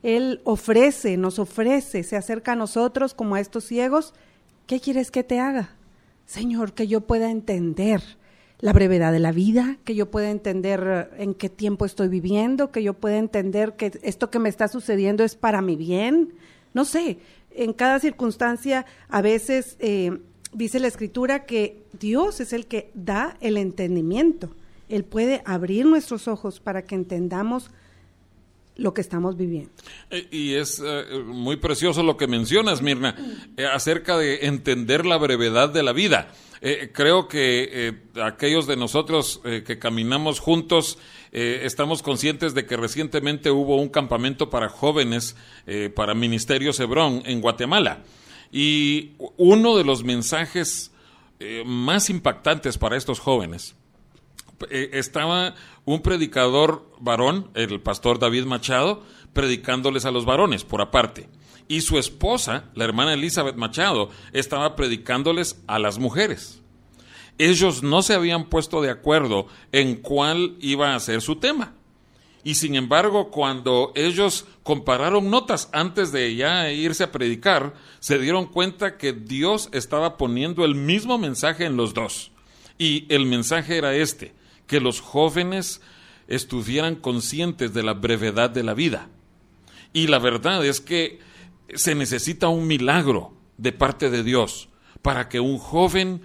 Él 0.03 0.41
ofrece, 0.43 1.17
nos 1.17 1.39
ofrece, 1.39 2.03
se 2.03 2.17
acerca 2.17 2.53
a 2.53 2.55
nosotros 2.55 3.13
como 3.13 3.35
a 3.35 3.39
estos 3.39 3.65
ciegos. 3.65 4.13
¿Qué 4.65 4.79
quieres 4.79 5.11
que 5.11 5.23
te 5.23 5.39
haga? 5.39 5.75
Señor, 6.25 6.73
que 6.73 6.87
yo 6.87 7.01
pueda 7.01 7.29
entender 7.29 8.01
la 8.59 8.73
brevedad 8.73 9.11
de 9.11 9.19
la 9.19 9.31
vida, 9.31 9.77
que 9.83 9.95
yo 9.95 10.09
pueda 10.09 10.29
entender 10.29 11.09
en 11.17 11.33
qué 11.33 11.49
tiempo 11.49 11.85
estoy 11.85 12.07
viviendo, 12.07 12.71
que 12.71 12.83
yo 12.83 12.93
pueda 12.93 13.17
entender 13.17 13.73
que 13.73 13.91
esto 14.03 14.29
que 14.29 14.39
me 14.39 14.49
está 14.49 14.67
sucediendo 14.67 15.23
es 15.23 15.35
para 15.35 15.61
mi 15.61 15.75
bien. 15.75 16.33
No 16.73 16.85
sé, 16.85 17.17
en 17.51 17.73
cada 17.73 17.99
circunstancia, 17.99 18.85
a 19.09 19.21
veces 19.21 19.75
eh, 19.79 20.19
dice 20.53 20.79
la 20.79 20.87
escritura 20.87 21.45
que 21.45 21.83
Dios 21.99 22.39
es 22.39 22.53
el 22.53 22.67
que 22.67 22.91
da 22.93 23.35
el 23.41 23.57
entendimiento. 23.57 24.51
Él 24.91 25.03
puede 25.03 25.41
abrir 25.45 25.85
nuestros 25.85 26.27
ojos 26.27 26.59
para 26.59 26.83
que 26.83 26.95
entendamos 26.95 27.71
lo 28.75 28.93
que 28.93 29.01
estamos 29.01 29.37
viviendo. 29.37 29.71
Eh, 30.09 30.27
y 30.31 30.53
es 30.53 30.81
eh, 30.83 31.23
muy 31.25 31.57
precioso 31.57 32.03
lo 32.03 32.17
que 32.17 32.27
mencionas, 32.27 32.81
Mirna, 32.81 33.15
acerca 33.73 34.17
de 34.17 34.45
entender 34.47 35.05
la 35.05 35.17
brevedad 35.17 35.69
de 35.69 35.83
la 35.83 35.93
vida. 35.93 36.31
creo 36.93 37.27
que 37.27 37.95
aquellos 38.21 38.67
de 38.67 38.77
nosotros 38.77 39.41
que 39.43 39.79
caminamos 39.79 40.39
juntos 40.39 40.99
eh, 41.33 41.61
estamos 41.63 42.01
conscientes 42.01 42.53
de 42.53 42.65
que 42.65 42.75
recientemente 42.75 43.51
hubo 43.51 43.77
un 43.77 43.87
campamento 43.87 44.49
para 44.49 44.67
jóvenes, 44.67 45.37
eh, 45.65 45.89
para 45.89 46.13
Ministerio 46.13 46.71
Hebrón 46.77 47.23
en 47.25 47.39
Guatemala. 47.39 48.03
Y 48.51 49.11
uno 49.37 49.77
de 49.77 49.85
los 49.85 50.03
mensajes 50.03 50.91
eh, 51.39 51.63
más 51.65 52.09
impactantes 52.09 52.77
para 52.77 52.97
estos 52.97 53.19
jóvenes 53.19 53.75
eh, 54.69 54.91
estaba 54.93 55.55
un 55.85 56.01
predicador 56.01 56.89
varón, 56.99 57.49
el 57.55 57.79
pastor 57.81 58.19
David 58.19 58.45
Machado, 58.45 59.03
predicándoles 59.33 60.05
a 60.05 60.11
los 60.11 60.25
varones 60.25 60.63
por 60.63 60.81
aparte. 60.81 61.29
Y 61.67 61.81
su 61.81 61.97
esposa, 61.97 62.65
la 62.75 62.83
hermana 62.83 63.13
Elizabeth 63.13 63.55
Machado, 63.55 64.09
estaba 64.33 64.75
predicándoles 64.75 65.61
a 65.67 65.79
las 65.79 65.99
mujeres. 65.99 66.61
Ellos 67.37 67.81
no 67.81 68.01
se 68.01 68.13
habían 68.13 68.49
puesto 68.49 68.81
de 68.81 68.89
acuerdo 68.89 69.47
en 69.71 69.95
cuál 69.95 70.55
iba 70.59 70.93
a 70.93 70.99
ser 70.99 71.21
su 71.21 71.37
tema. 71.37 71.73
Y 72.43 72.55
sin 72.55 72.75
embargo, 72.75 73.29
cuando 73.29 73.91
ellos 73.95 74.45
compararon 74.63 75.29
notas 75.29 75.69
antes 75.73 76.11
de 76.11 76.35
ya 76.35 76.71
irse 76.71 77.03
a 77.03 77.11
predicar, 77.11 77.73
se 77.99 78.17
dieron 78.17 78.47
cuenta 78.47 78.97
que 78.97 79.13
Dios 79.13 79.69
estaba 79.71 80.17
poniendo 80.17 80.65
el 80.65 80.75
mismo 80.75 81.17
mensaje 81.17 81.65
en 81.65 81.77
los 81.77 81.93
dos. 81.93 82.31
Y 82.77 83.05
el 83.13 83.27
mensaje 83.27 83.77
era 83.77 83.93
este, 83.93 84.33
que 84.71 84.79
los 84.79 85.01
jóvenes 85.01 85.81
estuvieran 86.29 86.95
conscientes 86.95 87.73
de 87.73 87.83
la 87.83 87.91
brevedad 87.93 88.49
de 88.49 88.63
la 88.63 88.73
vida. 88.73 89.09
Y 89.91 90.07
la 90.07 90.17
verdad 90.17 90.65
es 90.65 90.79
que 90.79 91.19
se 91.75 91.93
necesita 91.93 92.47
un 92.47 92.67
milagro 92.67 93.33
de 93.57 93.73
parte 93.73 94.09
de 94.09 94.23
Dios 94.23 94.69
para 95.01 95.27
que 95.27 95.41
un 95.41 95.57
joven 95.57 96.21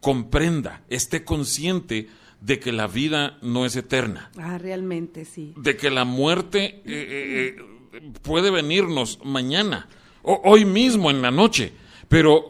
comprenda, 0.00 0.82
esté 0.90 1.24
consciente 1.24 2.10
de 2.42 2.60
que 2.60 2.70
la 2.70 2.86
vida 2.86 3.38
no 3.40 3.64
es 3.64 3.76
eterna. 3.76 4.30
Ah, 4.36 4.58
realmente 4.58 5.24
sí. 5.24 5.54
De 5.56 5.78
que 5.78 5.88
la 5.88 6.04
muerte 6.04 6.64
eh, 6.64 6.82
eh, 6.84 7.56
eh, 7.94 8.12
puede 8.20 8.50
venirnos 8.50 9.20
mañana, 9.24 9.88
o 10.20 10.38
hoy 10.44 10.66
mismo 10.66 11.10
en 11.10 11.22
la 11.22 11.30
noche. 11.30 11.72
Pero 12.10 12.44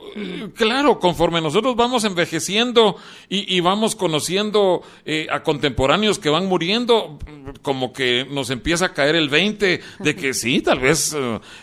claro, 0.54 0.98
conforme 0.98 1.42
nosotros 1.42 1.76
vamos 1.76 2.04
envejeciendo 2.04 2.96
y, 3.28 3.60
vamos 3.60 3.94
conociendo 3.94 4.80
a 5.30 5.42
contemporáneos 5.42 6.18
que 6.18 6.30
van 6.30 6.46
muriendo, 6.46 7.18
como 7.60 7.92
que 7.92 8.26
nos 8.30 8.48
empieza 8.48 8.86
a 8.86 8.94
caer 8.94 9.16
el 9.16 9.28
20 9.28 9.80
de 9.98 10.16
que 10.16 10.32
sí, 10.32 10.62
tal 10.62 10.80
vez 10.80 11.14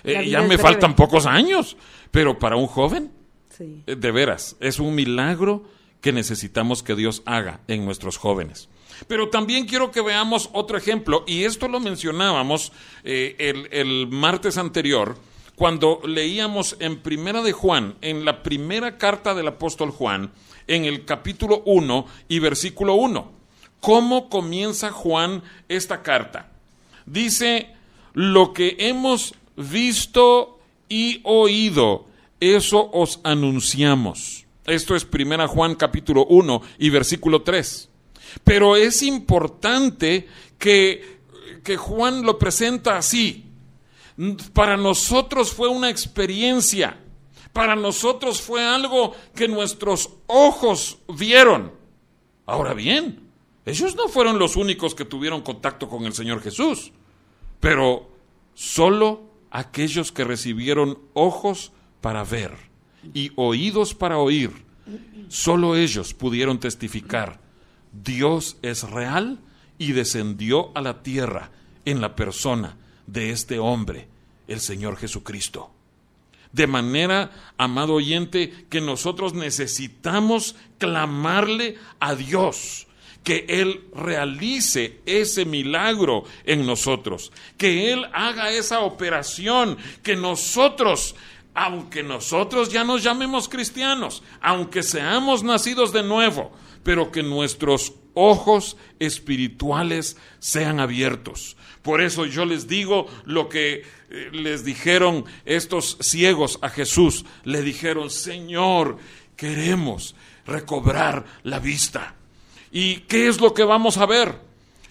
ya 0.04 0.44
me 0.44 0.60
faltan 0.60 0.96
pocos 0.96 1.26
años. 1.26 1.76
Pero 2.12 2.38
para 2.38 2.56
un 2.56 2.68
joven, 2.68 3.12
de 3.60 4.12
veras, 4.12 4.56
es 4.60 4.80
un 4.80 4.94
milagro 4.94 5.64
que 6.02 6.12
necesitamos 6.12 6.84
que 6.84 6.96
Dios 6.96 7.24
haga 7.26 7.62
en 7.68 7.86
nuestros 7.86 8.18
jóvenes. 8.18 8.70
Pero 9.08 9.30
también 9.30 9.66
quiero 9.66 9.92
que 9.92 10.02
veamos 10.02 10.50
otro 10.54 10.78
ejemplo, 10.78 11.24
y 11.28 11.44
esto 11.44 11.68
lo 11.68 11.80
mencionábamos 11.80 12.72
eh, 13.04 13.36
el, 13.40 13.68
el, 13.72 14.08
martes 14.08 14.58
anterior, 14.58 15.18
cuando 15.58 16.00
leíamos 16.06 16.78
en 16.80 17.02
Primera 17.02 17.41
de 17.41 17.52
Juan, 17.52 17.96
en 18.00 18.24
la 18.24 18.43
primera 18.43 18.98
carta 18.98 19.36
del 19.36 19.50
apóstol 19.50 19.91
Juan, 19.91 20.32
en 20.67 20.86
el 20.86 21.04
capítulo 21.04 21.63
1 21.65 22.06
y 22.30 22.39
versículo 22.39 22.96
1. 22.96 23.30
¿Cómo 23.82 24.30
comienza 24.30 24.91
Juan 24.91 25.43
esta 25.67 26.02
carta? 26.02 26.50
Dice, 27.06 27.76
lo 28.13 28.54
que 28.54 28.78
hemos 28.80 29.36
visto 29.58 30.60
y 30.88 31.20
oído, 31.26 32.06
eso 32.39 32.89
os 32.93 33.20
anunciamos 33.26 34.48
esto 34.67 34.98
es 34.98 35.06
Primera 35.06 35.48
Juan 35.48 35.76
capítulo 35.76 36.26
1 36.26 36.62
y 36.80 36.89
versículo 36.89 37.41
3. 37.41 37.89
Pero 38.43 38.76
es 38.76 39.02
importante 39.02 40.28
que, 40.60 41.20
que 41.63 41.78
Juan 41.78 42.24
lo 42.24 42.38
presenta 42.38 42.98
así. 42.98 43.46
Para 44.53 44.77
nosotros 44.77 45.53
fue 45.53 45.67
una 45.67 45.89
experiencia, 45.89 46.97
para 47.53 47.75
nosotros 47.75 48.41
fue 48.41 48.63
algo 48.63 49.13
que 49.36 49.47
nuestros 49.47 50.10
ojos 50.25 50.97
vieron. 51.08 51.71
Ahora 52.47 52.73
bien, 52.73 53.30
ellos 53.65 53.95
no 53.95 54.08
fueron 54.08 54.39
los 54.39 54.56
únicos 54.56 54.95
que 54.95 55.06
tuvieron 55.06 55.41
contacto 55.41 55.88
con 55.88 56.06
el 56.06 56.13
Señor 56.13 56.41
Jesús, 56.41 56.91
pero 57.60 58.10
solo 58.56 59.21
aquellos 59.51 60.12
que 60.12 60.23
recibieron 60.23 60.97
ojos 61.13 61.71
para 62.01 62.23
ver 62.23 62.56
y 63.13 63.32
oídos 63.36 63.93
para 63.93 64.17
oír, 64.17 64.65
solo 65.27 65.75
ellos 65.75 66.15
pudieron 66.15 66.60
testificar, 66.60 67.39
Dios 67.91 68.58
es 68.63 68.89
real 68.89 69.39
y 69.77 69.91
descendió 69.91 70.71
a 70.75 70.82
la 70.82 71.03
tierra 71.03 71.51
en 71.86 72.01
la 72.01 72.15
persona 72.15 72.77
de 73.08 73.32
este 73.32 73.58
hombre, 73.58 74.08
el 74.48 74.60
Señor 74.60 74.98
Jesucristo. 74.98 75.72
De 76.52 76.67
manera, 76.67 77.32
amado 77.58 77.96
oyente, 77.96 78.65
que 78.70 78.80
nosotros 78.80 79.34
necesitamos 79.34 80.56
clamarle 80.78 81.78
a 82.00 82.15
Dios 82.15 82.88
que 83.24 83.46
Él 83.50 83.84
realice 83.93 85.02
ese 85.06 85.43
milagro 85.43 86.24
en 86.46 86.65
nosotros, 86.65 87.34
que 87.58 87.91
Él 87.91 88.06
haga 88.13 88.52
esa 88.52 88.80
operación, 88.80 89.78
que 90.02 90.15
nosotros 90.15 91.13
aunque 91.54 92.04
nosotros 92.04 92.72
ya 92.72 92.84
nos 92.84 93.02
llamemos 93.02 93.50
cristianos, 93.50 94.22
aunque 94.41 94.84
seamos 94.84 95.43
nacidos 95.43 95.91
de 95.91 96.04
nuevo, 96.04 96.52
pero 96.84 97.12
que 97.12 97.24
nuestros 97.24 97.96
ojos 98.13 98.78
espirituales 99.00 100.17
sean 100.38 100.80
abiertos. 100.80 101.57
Por 101.88 102.02
eso 102.02 102.26
yo 102.26 102.43
les 102.43 102.67
digo 102.67 103.08
lo 103.23 103.47
que 103.47 103.76
eh, 104.10 104.30
les 104.34 104.65
dijeron 104.65 105.23
estos 105.45 105.97
ciegos 106.02 106.60
a 106.62 106.67
Jesús. 106.67 107.23
Le 107.45 107.62
dijeron, 107.62 108.10
Señor, 108.10 108.97
queremos 109.38 110.13
recobrar 110.45 111.23
la 111.43 111.60
vista. 111.60 112.13
¿Y 112.73 112.97
qué 113.08 113.30
es 113.30 113.39
lo 113.39 113.54
que 113.54 113.63
vamos 113.63 113.97
a 113.97 114.06
ver? 114.06 114.36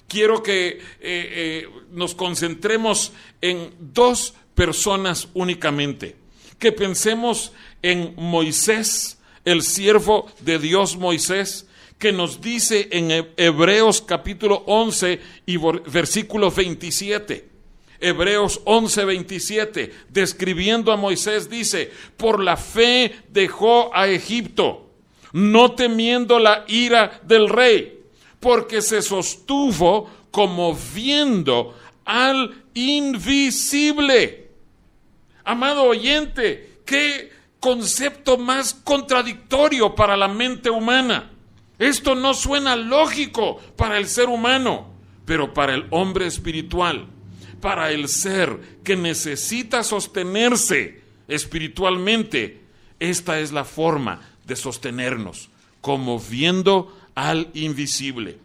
Quiero 0.09 0.43
que 0.43 0.69
eh, 0.69 0.79
eh, 1.03 1.69
nos 1.93 2.15
concentremos 2.15 3.13
en 3.43 3.75
dos 3.79 4.33
personas 4.55 5.29
únicamente 5.35 6.17
que 6.59 6.73
pensemos 6.73 7.53
en 7.83 8.15
Moisés, 8.17 9.19
el 9.45 9.61
siervo 9.61 10.33
de 10.41 10.59
Dios 10.59 10.97
Moisés, 10.97 11.67
que 11.99 12.13
nos 12.13 12.41
dice 12.41 12.89
en 12.93 13.33
Hebreos 13.37 14.03
capítulo 14.03 14.63
11 14.67 15.21
y 15.47 15.57
versículo 15.57 16.51
27. 16.51 17.51
Hebreos 17.99 18.61
11, 18.65 19.05
27, 19.07 19.93
describiendo 20.11 20.93
a 20.93 20.97
Moisés, 20.97 21.49
dice, 21.49 21.91
por 22.19 22.43
la 22.43 22.59
fe 22.59 23.15
dejó 23.29 23.91
a 23.95 24.07
Egipto, 24.09 24.91
no 25.33 25.73
temiendo 25.73 26.39
la 26.39 26.65
ira 26.69 27.21
del 27.25 27.49
rey, 27.49 28.01
porque 28.39 28.83
se 28.83 29.01
sostuvo 29.01 30.11
como 30.31 30.77
viendo 30.95 31.75
al 32.05 32.65
invisible 32.75 34.47
Amado 35.47 35.85
oyente, 35.85 36.81
qué 36.85 37.31
concepto 37.61 38.37
más 38.37 38.75
contradictorio 38.75 39.95
para 39.95 40.17
la 40.17 40.27
mente 40.27 40.69
humana. 40.69 41.31
Esto 41.79 42.15
no 42.15 42.35
suena 42.35 42.77
lógico 42.77 43.61
para 43.77 43.99
el 43.99 44.07
ser 44.07 44.29
humano, 44.29 44.89
pero 45.25 45.53
para 45.53 45.75
el 45.75 45.87
hombre 45.91 46.27
espiritual, 46.27 47.07
para 47.61 47.91
el 47.91 48.09
ser 48.09 48.79
que 48.83 48.97
necesita 48.97 49.83
sostenerse 49.83 51.01
espiritualmente, 51.29 52.61
esta 52.99 53.41
es 53.41 53.53
la 53.53 53.65
forma 53.65 54.23
de 54.47 54.57
sostenernos, 54.57 55.51
como 55.81 56.19
viendo 56.19 56.97
al 57.15 57.51
invisible. 57.55 58.39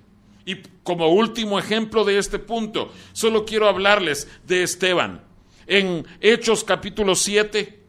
Y 0.46 0.56
como 0.84 1.08
último 1.10 1.60
ejemplo 1.60 2.04
de 2.04 2.18
este 2.18 2.40
punto, 2.40 2.92
solo 3.14 3.46
quiero 3.46 3.70
hablarles 3.70 4.28
de 4.48 4.64
Esteban 4.64 5.22
en 5.68 6.06
Hechos 6.20 6.64
capítulo 6.64 7.16
7, 7.16 7.80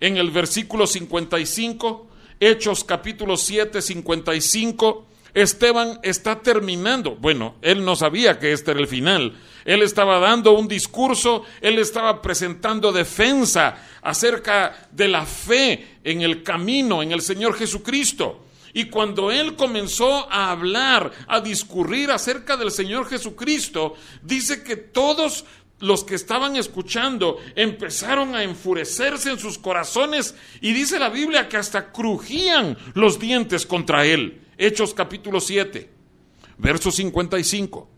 en 0.00 0.16
el 0.16 0.30
versículo 0.30 0.86
55, 0.86 2.09
Hechos 2.42 2.84
capítulo 2.84 3.36
7, 3.36 3.82
55, 3.82 5.06
Esteban 5.34 6.00
está 6.02 6.40
terminando. 6.40 7.14
Bueno, 7.16 7.56
él 7.60 7.84
no 7.84 7.94
sabía 7.96 8.38
que 8.38 8.52
este 8.52 8.70
era 8.70 8.80
el 8.80 8.88
final. 8.88 9.38
Él 9.66 9.82
estaba 9.82 10.18
dando 10.18 10.52
un 10.52 10.66
discurso, 10.66 11.44
él 11.60 11.78
estaba 11.78 12.22
presentando 12.22 12.92
defensa 12.92 13.86
acerca 14.00 14.88
de 14.90 15.08
la 15.08 15.26
fe 15.26 15.98
en 16.02 16.22
el 16.22 16.42
camino, 16.42 17.02
en 17.02 17.12
el 17.12 17.20
Señor 17.20 17.54
Jesucristo. 17.56 18.46
Y 18.72 18.86
cuando 18.86 19.30
él 19.30 19.54
comenzó 19.54 20.26
a 20.32 20.50
hablar, 20.50 21.12
a 21.26 21.42
discurrir 21.42 22.10
acerca 22.10 22.56
del 22.56 22.70
Señor 22.70 23.06
Jesucristo, 23.06 23.96
dice 24.22 24.62
que 24.62 24.76
todos 24.76 25.44
los 25.80 26.04
que 26.04 26.14
estaban 26.14 26.56
escuchando 26.56 27.38
empezaron 27.56 28.34
a 28.34 28.44
enfurecerse 28.44 29.30
en 29.30 29.38
sus 29.38 29.58
corazones 29.58 30.34
y 30.60 30.72
dice 30.72 30.98
la 30.98 31.08
Biblia 31.08 31.48
que 31.48 31.56
hasta 31.56 31.90
crujían 31.90 32.76
los 32.94 33.18
dientes 33.18 33.66
contra 33.66 34.04
él. 34.04 34.42
Hechos 34.58 34.92
capítulo 34.92 35.40
7, 35.40 35.90
verso 36.58 36.90
55. 36.90 37.88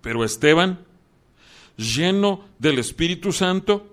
Pero 0.00 0.24
Esteban, 0.24 0.86
lleno 1.76 2.46
del 2.58 2.78
Espíritu 2.78 3.32
Santo, 3.32 3.86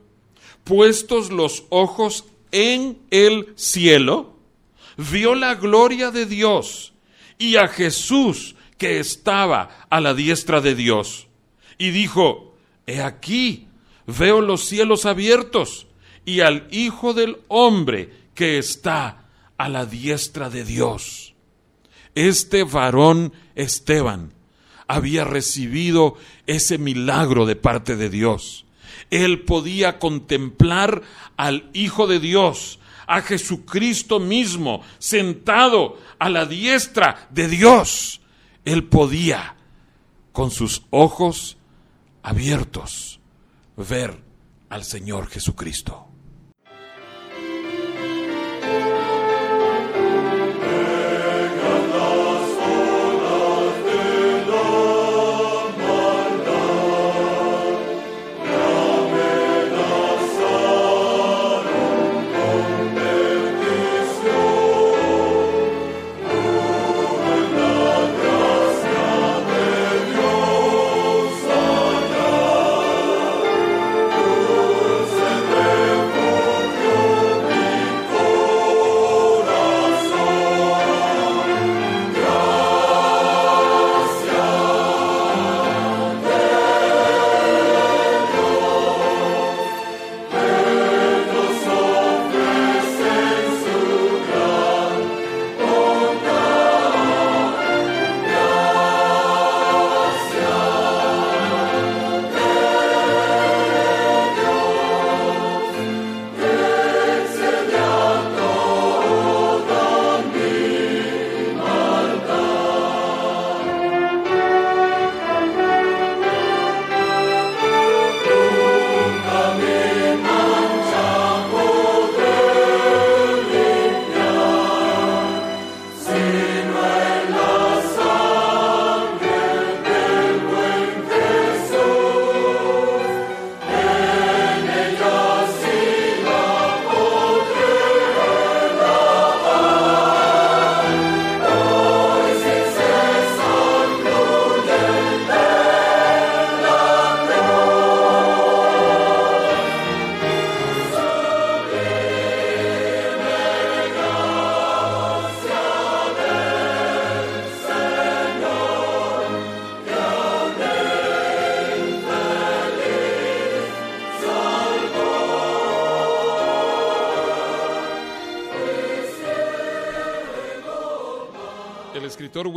puestos 0.63 1.30
los 1.30 1.65
ojos 1.69 2.26
en 2.52 3.00
el 3.12 3.54
cielo, 3.56 4.38
vio 4.95 5.36
la 5.36 5.56
gloria 5.56 6.12
de 6.12 6.26
Dios 6.26 6.93
y 7.38 7.58
a 7.58 7.67
Jesús 7.67 8.56
que 8.78 9.00
estaba 9.00 9.88
a 9.89 10.00
la 10.00 10.13
diestra 10.13 10.62
de 10.62 10.76
Dios. 10.76 11.28
Y 11.78 11.91
dijo, 11.91 12.46
He 12.88 13.02
aquí, 13.02 13.67
veo 14.08 14.41
los 14.41 14.65
cielos 14.65 15.06
abiertos 15.06 15.88
y 16.26 16.39
al 16.39 16.67
Hijo 16.71 17.13
del 17.13 17.38
Hombre 17.50 18.12
que 18.34 18.58
está 18.58 19.26
a 19.58 19.67
la 19.67 19.86
diestra 19.86 20.50
de 20.50 20.63
Dios. 20.63 21.36
Este 22.15 22.63
varón 22.63 23.34
Esteban 23.56 24.34
había 24.88 25.26
recibido 25.26 26.15
ese 26.47 26.78
milagro 26.78 27.45
de 27.45 27.58
parte 27.58 27.97
de 27.97 28.10
Dios. 28.10 28.65
Él 29.10 29.41
podía 29.41 30.00
contemplar 30.00 31.02
al 31.36 31.69
Hijo 31.73 32.08
de 32.08 32.19
Dios, 32.19 32.80
a 33.06 33.21
Jesucristo 33.21 34.19
mismo, 34.19 34.82
sentado 34.97 35.97
a 36.19 36.30
la 36.30 36.45
diestra 36.45 37.28
de 37.32 37.47
Dios. 37.50 38.21
Él 38.65 38.86
podía, 38.86 39.56
con 40.32 40.52
sus 40.52 40.84
ojos 40.89 41.56
abiertos, 42.27 43.21
ver 43.77 44.21
al 44.67 44.83
Señor 44.83 45.27
Jesucristo. 45.27 46.06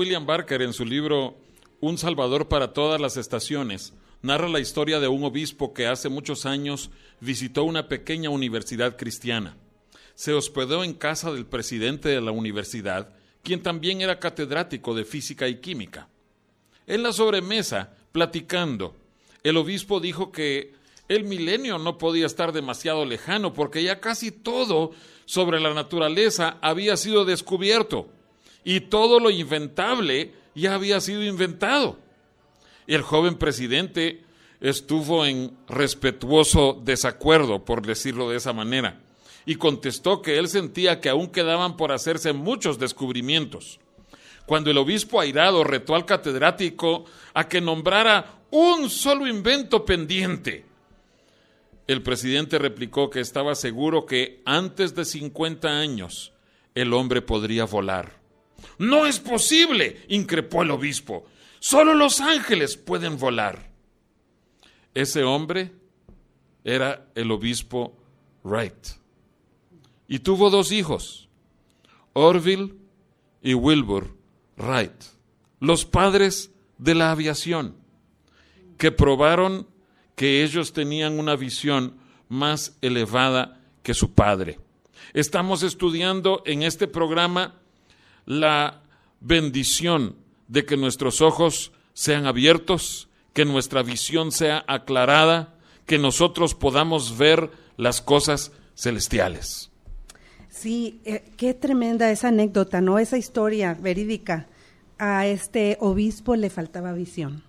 William 0.00 0.24
Barker 0.24 0.62
en 0.62 0.72
su 0.72 0.86
libro 0.86 1.36
Un 1.78 1.98
Salvador 1.98 2.48
para 2.48 2.72
todas 2.72 2.98
las 2.98 3.18
estaciones 3.18 3.92
narra 4.22 4.48
la 4.48 4.58
historia 4.58 4.98
de 4.98 5.08
un 5.08 5.24
obispo 5.24 5.74
que 5.74 5.86
hace 5.86 6.08
muchos 6.08 6.46
años 6.46 6.90
visitó 7.20 7.64
una 7.64 7.86
pequeña 7.86 8.30
universidad 8.30 8.96
cristiana. 8.96 9.58
Se 10.14 10.32
hospedó 10.32 10.84
en 10.84 10.94
casa 10.94 11.30
del 11.32 11.44
presidente 11.44 12.08
de 12.08 12.22
la 12.22 12.30
universidad, 12.30 13.12
quien 13.42 13.62
también 13.62 14.00
era 14.00 14.18
catedrático 14.18 14.94
de 14.94 15.04
física 15.04 15.48
y 15.48 15.56
química. 15.56 16.08
En 16.86 17.02
la 17.02 17.12
sobremesa, 17.12 17.94
platicando, 18.10 18.96
el 19.42 19.58
obispo 19.58 20.00
dijo 20.00 20.32
que 20.32 20.72
el 21.08 21.24
milenio 21.24 21.76
no 21.76 21.98
podía 21.98 22.24
estar 22.24 22.52
demasiado 22.52 23.04
lejano 23.04 23.52
porque 23.52 23.82
ya 23.82 24.00
casi 24.00 24.32
todo 24.32 24.92
sobre 25.26 25.60
la 25.60 25.74
naturaleza 25.74 26.56
había 26.62 26.96
sido 26.96 27.26
descubierto 27.26 28.08
y 28.64 28.80
todo 28.80 29.20
lo 29.20 29.30
inventable 29.30 30.32
ya 30.54 30.74
había 30.74 31.00
sido 31.00 31.22
inventado. 31.22 31.98
El 32.86 33.02
joven 33.02 33.36
presidente 33.36 34.24
estuvo 34.60 35.24
en 35.24 35.56
respetuoso 35.68 36.80
desacuerdo, 36.84 37.64
por 37.64 37.86
decirlo 37.86 38.30
de 38.30 38.36
esa 38.36 38.52
manera, 38.52 39.00
y 39.46 39.54
contestó 39.56 40.22
que 40.22 40.38
él 40.38 40.48
sentía 40.48 41.00
que 41.00 41.08
aún 41.08 41.28
quedaban 41.28 41.76
por 41.76 41.92
hacerse 41.92 42.32
muchos 42.32 42.78
descubrimientos. 42.78 43.80
Cuando 44.46 44.70
el 44.70 44.78
obispo 44.78 45.20
airado 45.20 45.64
retó 45.64 45.94
al 45.94 46.04
catedrático 46.04 47.04
a 47.34 47.48
que 47.48 47.60
nombrara 47.60 48.40
un 48.50 48.90
solo 48.90 49.26
invento 49.26 49.84
pendiente, 49.84 50.64
el 51.86 52.02
presidente 52.02 52.58
replicó 52.58 53.10
que 53.10 53.20
estaba 53.20 53.54
seguro 53.54 54.06
que 54.06 54.42
antes 54.44 54.94
de 54.94 55.04
50 55.04 55.68
años 55.68 56.32
el 56.74 56.92
hombre 56.92 57.22
podría 57.22 57.64
volar. 57.64 58.19
No 58.80 59.04
es 59.04 59.20
posible, 59.20 59.98
increpó 60.08 60.62
el 60.62 60.70
obispo. 60.70 61.26
Solo 61.58 61.92
los 61.92 62.22
ángeles 62.22 62.78
pueden 62.78 63.18
volar. 63.18 63.70
Ese 64.94 65.22
hombre 65.22 65.70
era 66.64 67.10
el 67.14 67.30
obispo 67.30 67.94
Wright. 68.42 68.86
Y 70.08 70.20
tuvo 70.20 70.48
dos 70.48 70.72
hijos, 70.72 71.28
Orville 72.14 72.74
y 73.42 73.52
Wilbur 73.52 74.16
Wright, 74.56 75.04
los 75.60 75.84
padres 75.84 76.50
de 76.78 76.94
la 76.94 77.10
aviación, 77.10 77.76
que 78.78 78.90
probaron 78.90 79.66
que 80.16 80.42
ellos 80.42 80.72
tenían 80.72 81.18
una 81.18 81.36
visión 81.36 81.98
más 82.30 82.78
elevada 82.80 83.60
que 83.82 83.92
su 83.92 84.14
padre. 84.14 84.58
Estamos 85.12 85.62
estudiando 85.62 86.42
en 86.46 86.62
este 86.62 86.88
programa 86.88 87.59
la 88.26 88.82
bendición 89.20 90.16
de 90.48 90.64
que 90.64 90.76
nuestros 90.76 91.20
ojos 91.20 91.72
sean 91.92 92.26
abiertos, 92.26 93.08
que 93.32 93.44
nuestra 93.44 93.82
visión 93.82 94.32
sea 94.32 94.64
aclarada, 94.66 95.54
que 95.86 95.98
nosotros 95.98 96.54
podamos 96.54 97.18
ver 97.18 97.50
las 97.76 98.00
cosas 98.00 98.52
celestiales. 98.74 99.70
Sí, 100.48 101.00
eh, 101.04 101.24
qué 101.36 101.54
tremenda 101.54 102.10
esa 102.10 102.28
anécdota, 102.28 102.80
¿no? 102.80 102.98
Esa 102.98 103.16
historia 103.16 103.74
verídica. 103.74 104.46
A 104.98 105.26
este 105.26 105.78
obispo 105.80 106.36
le 106.36 106.50
faltaba 106.50 106.92
visión. 106.92 107.42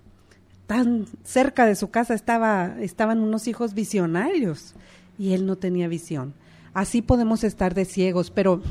Tan 0.68 1.06
cerca 1.24 1.66
de 1.66 1.76
su 1.76 1.90
casa 1.90 2.14
estaba, 2.14 2.78
estaban 2.80 3.20
unos 3.20 3.48
hijos 3.48 3.74
visionarios 3.74 4.74
y 5.20 5.34
él 5.34 5.46
no 5.46 5.58
tenía 5.58 5.88
visión. 5.88 6.34
Así 6.74 7.02
podemos 7.02 7.44
estar 7.44 7.74
de 7.74 7.84
ciegos, 7.84 8.32
pero 8.32 8.62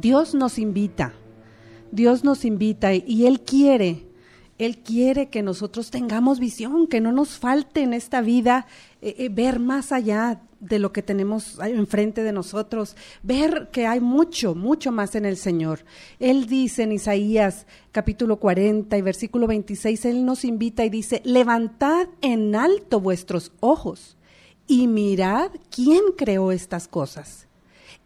Dios 0.00 0.34
nos 0.34 0.58
invita, 0.58 1.12
Dios 1.92 2.24
nos 2.24 2.44
invita 2.44 2.94
y 2.94 3.26
Él 3.26 3.42
quiere, 3.42 4.06
Él 4.58 4.78
quiere 4.78 5.28
que 5.28 5.42
nosotros 5.42 5.90
tengamos 5.90 6.40
visión, 6.40 6.86
que 6.86 7.00
no 7.00 7.12
nos 7.12 7.38
falte 7.38 7.82
en 7.82 7.92
esta 7.92 8.20
vida 8.20 8.66
eh, 9.02 9.16
eh, 9.18 9.28
ver 9.28 9.60
más 9.60 9.92
allá, 9.92 10.40
de 10.60 10.78
lo 10.78 10.92
que 10.92 11.02
tenemos 11.02 11.58
enfrente 11.58 12.22
de 12.22 12.32
nosotros, 12.32 12.94
ver 13.22 13.70
que 13.72 13.86
hay 13.86 14.00
mucho, 14.00 14.54
mucho 14.54 14.92
más 14.92 15.14
en 15.14 15.24
el 15.24 15.36
Señor. 15.38 15.80
Él 16.18 16.46
dice 16.46 16.82
en 16.82 16.92
Isaías 16.92 17.66
capítulo 17.92 18.38
40 18.38 18.96
y 18.96 19.02
versículo 19.02 19.46
26, 19.46 20.04
Él 20.04 20.24
nos 20.24 20.44
invita 20.44 20.84
y 20.84 20.90
dice, 20.90 21.22
levantad 21.24 22.08
en 22.20 22.54
alto 22.54 23.00
vuestros 23.00 23.52
ojos 23.60 24.18
y 24.66 24.86
mirad 24.86 25.50
quién 25.70 26.02
creó 26.16 26.52
estas 26.52 26.86
cosas. 26.86 27.48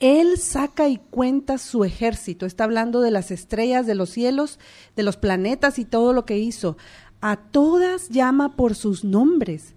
Él 0.01 0.39
saca 0.39 0.89
y 0.89 0.99
cuenta 0.99 1.59
su 1.59 1.85
ejército, 1.85 2.47
está 2.47 2.65
hablando 2.65 3.01
de 3.01 3.11
las 3.11 3.31
estrellas 3.31 3.87
de 3.87 3.95
los 3.95 4.11
cielos, 4.11 4.59
de 4.97 5.03
los 5.03 5.17
planetas 5.17 5.79
y 5.79 5.85
todo 5.85 6.13
lo 6.13 6.25
que 6.25 6.39
hizo. 6.39 6.77
A 7.21 7.37
todas 7.37 8.09
llama 8.09 8.57
por 8.57 8.75
sus 8.75 9.05
nombres, 9.05 9.75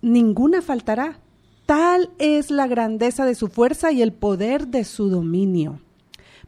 ninguna 0.00 0.62
faltará. 0.62 1.20
Tal 1.66 2.10
es 2.18 2.50
la 2.50 2.66
grandeza 2.66 3.24
de 3.24 3.34
su 3.34 3.48
fuerza 3.48 3.92
y 3.92 4.00
el 4.00 4.12
poder 4.12 4.68
de 4.68 4.84
su 4.84 5.10
dominio. 5.10 5.80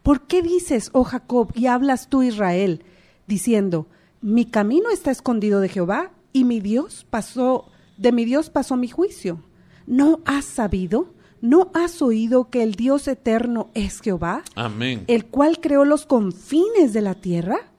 ¿Por 0.03 0.26
qué 0.26 0.40
dices, 0.40 0.90
oh 0.92 1.05
Jacob, 1.05 1.53
y 1.55 1.66
hablas 1.66 2.09
tú, 2.09 2.22
Israel, 2.22 2.84
diciendo, 3.26 3.86
mi 4.22 4.44
camino 4.44 4.90
está 4.90 5.11
escondido 5.11 5.61
de 5.61 5.68
Jehová 5.68 6.12
y 6.32 6.44
mi 6.44 6.61
Dios 6.61 7.07
pasó, 7.11 7.66
de 7.98 8.12
mi 8.12 8.24
Dios 8.24 8.51
pasó 8.51 8.76
mi 8.76 8.88
juicio? 8.88 9.42
¿No 9.86 10.20
has 10.24 10.44
sabido? 10.44 11.12
¿No 11.41 11.70
has 11.74 12.03
oído 12.03 12.51
que 12.51 12.62
el 12.62 12.74
Dios 12.74 13.09
eterno 13.09 13.70
es 13.74 14.01
Jehová? 14.01 14.43
Amén. 14.55 15.05
El 15.07 15.26
cual 15.26 15.61
creó 15.61 15.84
los 15.84 16.05
confines 16.05 16.93
de 16.93 17.01
la 17.01 17.14
tierra 17.14 17.70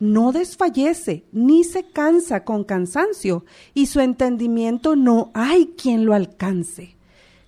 no 0.00 0.32
desfallece 0.32 1.24
ni 1.30 1.62
se 1.62 1.84
cansa 1.84 2.42
con 2.44 2.64
cansancio, 2.64 3.44
y 3.74 3.86
su 3.86 4.00
entendimiento 4.00 4.96
no 4.96 5.30
hay 5.34 5.74
quien 5.76 6.06
lo 6.06 6.14
alcance. 6.14 6.96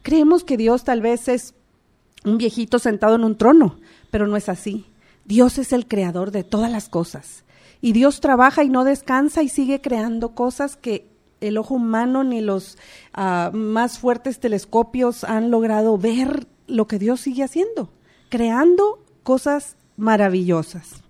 Creemos 0.02 0.44
que 0.44 0.56
Dios 0.58 0.84
tal 0.84 1.00
vez 1.00 1.28
es 1.28 1.54
un 2.24 2.38
viejito 2.38 2.78
sentado 2.78 3.16
en 3.16 3.24
un 3.24 3.36
trono, 3.36 3.78
pero 4.10 4.26
no 4.26 4.36
es 4.36 4.48
así. 4.48 4.84
Dios 5.24 5.58
es 5.58 5.72
el 5.72 5.88
creador 5.88 6.30
de 6.30 6.44
todas 6.44 6.70
las 6.70 6.88
cosas. 6.88 7.44
Y 7.80 7.92
Dios 7.92 8.20
trabaja 8.20 8.62
y 8.64 8.68
no 8.68 8.84
descansa 8.84 9.42
y 9.42 9.48
sigue 9.48 9.80
creando 9.80 10.34
cosas 10.34 10.76
que 10.76 11.08
el 11.42 11.58
ojo 11.58 11.74
humano 11.74 12.24
ni 12.24 12.40
los 12.40 12.78
ah, 13.12 13.50
más 13.52 13.98
fuertes 13.98 14.40
telescopios 14.40 15.24
han 15.24 15.50
logrado 15.50 15.98
ver 15.98 16.46
lo 16.66 16.86
que 16.86 16.98
Dios 16.98 17.20
sigue 17.20 17.42
haciendo, 17.42 17.90
creando 18.28 19.04
cosas 19.22 19.76
maravillosas. 19.96 21.02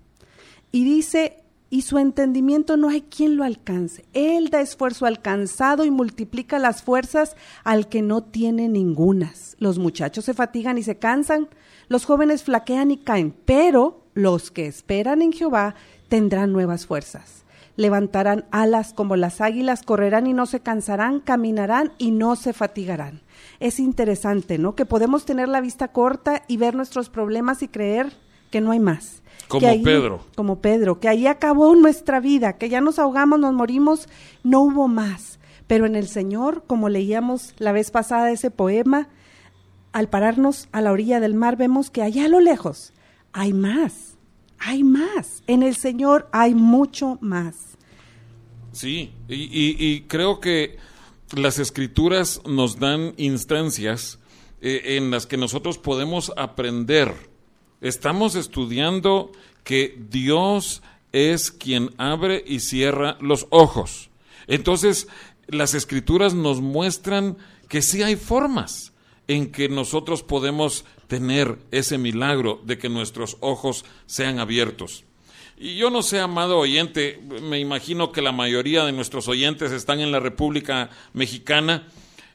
Y 0.72 0.84
dice, 0.84 1.42
y 1.72 1.82
su 1.82 1.98
entendimiento 1.98 2.76
no 2.76 2.88
hay 2.90 3.02
quien 3.02 3.36
lo 3.36 3.44
alcance. 3.44 4.04
Él 4.12 4.50
da 4.50 4.60
esfuerzo 4.60 5.06
alcanzado 5.06 5.84
y 5.84 5.90
multiplica 5.90 6.58
las 6.58 6.82
fuerzas 6.82 7.36
al 7.64 7.88
que 7.88 8.02
no 8.02 8.22
tiene 8.22 8.68
ningunas. 8.68 9.56
Los 9.58 9.78
muchachos 9.78 10.24
se 10.24 10.34
fatigan 10.34 10.76
y 10.76 10.82
se 10.82 10.98
cansan, 10.98 11.48
los 11.88 12.04
jóvenes 12.04 12.42
flaquean 12.42 12.90
y 12.90 12.98
caen, 12.98 13.34
pero 13.44 14.04
los 14.14 14.50
que 14.50 14.66
esperan 14.66 15.22
en 15.22 15.32
Jehová 15.32 15.74
tendrán 16.08 16.52
nuevas 16.52 16.86
fuerzas. 16.86 17.44
Levantarán 17.76 18.44
alas 18.50 18.92
como 18.92 19.16
las 19.16 19.40
águilas, 19.40 19.82
correrán 19.82 20.26
y 20.26 20.32
no 20.32 20.46
se 20.46 20.60
cansarán, 20.60 21.20
caminarán 21.20 21.92
y 21.98 22.10
no 22.10 22.36
se 22.36 22.52
fatigarán. 22.52 23.22
Es 23.60 23.80
interesante, 23.80 24.58
¿no? 24.58 24.74
Que 24.74 24.86
podemos 24.86 25.24
tener 25.24 25.48
la 25.48 25.60
vista 25.60 25.88
corta 25.88 26.42
y 26.48 26.56
ver 26.56 26.74
nuestros 26.74 27.08
problemas 27.08 27.62
y 27.62 27.68
creer 27.68 28.12
que 28.50 28.60
no 28.60 28.72
hay 28.72 28.80
más 28.80 29.22
como 29.52 29.82
Pedro. 29.82 30.20
Como 30.34 30.60
Pedro, 30.60 31.00
que 31.00 31.08
ahí 31.08 31.26
acabó 31.26 31.74
nuestra 31.74 32.20
vida, 32.20 32.54
que 32.54 32.68
ya 32.68 32.80
nos 32.80 32.98
ahogamos, 32.98 33.38
nos 33.38 33.52
morimos, 33.52 34.08
no 34.42 34.62
hubo 34.62 34.88
más. 34.88 35.38
Pero 35.66 35.86
en 35.86 35.94
el 35.94 36.08
Señor, 36.08 36.64
como 36.66 36.88
leíamos 36.88 37.54
la 37.58 37.72
vez 37.72 37.90
pasada 37.90 38.30
ese 38.30 38.50
poema, 38.50 39.08
al 39.92 40.08
pararnos 40.08 40.68
a 40.72 40.80
la 40.80 40.92
orilla 40.92 41.20
del 41.20 41.34
mar 41.34 41.56
vemos 41.56 41.90
que 41.90 42.02
allá 42.02 42.26
a 42.26 42.28
lo 42.28 42.40
lejos 42.40 42.92
hay 43.32 43.52
más, 43.52 44.11
hay 44.64 44.84
más. 44.84 45.42
En 45.46 45.62
el 45.62 45.76
Señor 45.76 46.28
hay 46.32 46.54
mucho 46.54 47.18
más. 47.20 47.56
Sí, 48.72 49.12
y, 49.28 50.00
creo 50.02 50.40
que 50.40 50.78
las 51.36 51.58
escrituras 51.58 52.40
nos 52.46 52.78
dan 52.78 53.12
instancias 53.18 54.18
eh, 54.60 54.96
en 54.96 55.10
las 55.10 55.26
que 55.26 55.36
nosotros 55.36 55.76
podemos 55.76 56.32
aprender 56.36 57.32
Estamos 57.82 58.36
estudiando 58.36 59.32
que 59.64 59.98
Dios 60.08 60.82
es 61.10 61.50
quien 61.50 61.90
abre 61.98 62.44
y 62.46 62.60
cierra 62.60 63.18
los 63.20 63.48
ojos. 63.50 64.08
Entonces, 64.46 65.08
las 65.48 65.74
escrituras 65.74 66.32
nos 66.32 66.60
muestran 66.60 67.36
que 67.68 67.82
sí 67.82 68.00
hay 68.04 68.14
formas 68.14 68.91
en 69.28 69.52
que 69.52 69.68
nosotros 69.68 70.22
podemos 70.22 70.84
tener 71.06 71.58
ese 71.70 71.98
milagro 71.98 72.60
de 72.64 72.78
que 72.78 72.88
nuestros 72.88 73.36
ojos 73.40 73.84
sean 74.06 74.38
abiertos. 74.38 75.04
Y 75.56 75.76
yo 75.76 75.90
no 75.90 76.02
sé, 76.02 76.18
amado 76.18 76.58
oyente, 76.58 77.20
me 77.42 77.60
imagino 77.60 78.10
que 78.10 78.22
la 78.22 78.32
mayoría 78.32 78.84
de 78.84 78.92
nuestros 78.92 79.28
oyentes 79.28 79.70
están 79.70 80.00
en 80.00 80.10
la 80.10 80.20
República 80.20 80.90
Mexicana 81.12 81.86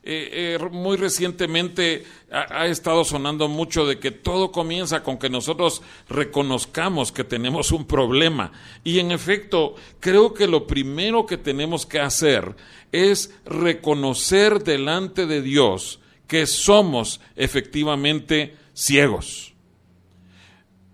eh, 0.10 0.56
eh, 0.56 0.70
muy 0.72 0.96
recientemente 0.96 2.06
ha, 2.32 2.66
estado 2.68 3.04
sonando 3.04 3.50
mucho 3.50 3.86
de 3.86 4.00
que 4.00 4.12
todo 4.12 4.54
comienza 4.54 5.04
con 5.04 5.18
que 5.18 5.30
nosotros 5.30 5.82
reconozcamos 6.08 7.12
que 7.12 7.26
tenemos 7.26 7.74
un 7.74 7.86
problema. 7.86 8.54
Y 8.86 9.00
en 9.00 9.12
efecto, 9.12 9.76
creo 10.00 10.34
que 10.34 10.48
lo 10.48 10.66
primero 10.66 11.26
que 11.26 11.36
tenemos 11.36 11.86
que 11.86 12.00
hacer 12.00 12.56
es 12.94 13.36
reconocer 13.44 14.64
delante 14.64 15.26
de 15.26 15.42
Dios 15.42 16.00
que 16.28 16.46
somos 16.46 17.20
efectivamente 17.36 18.56
ciegos. 18.74 19.54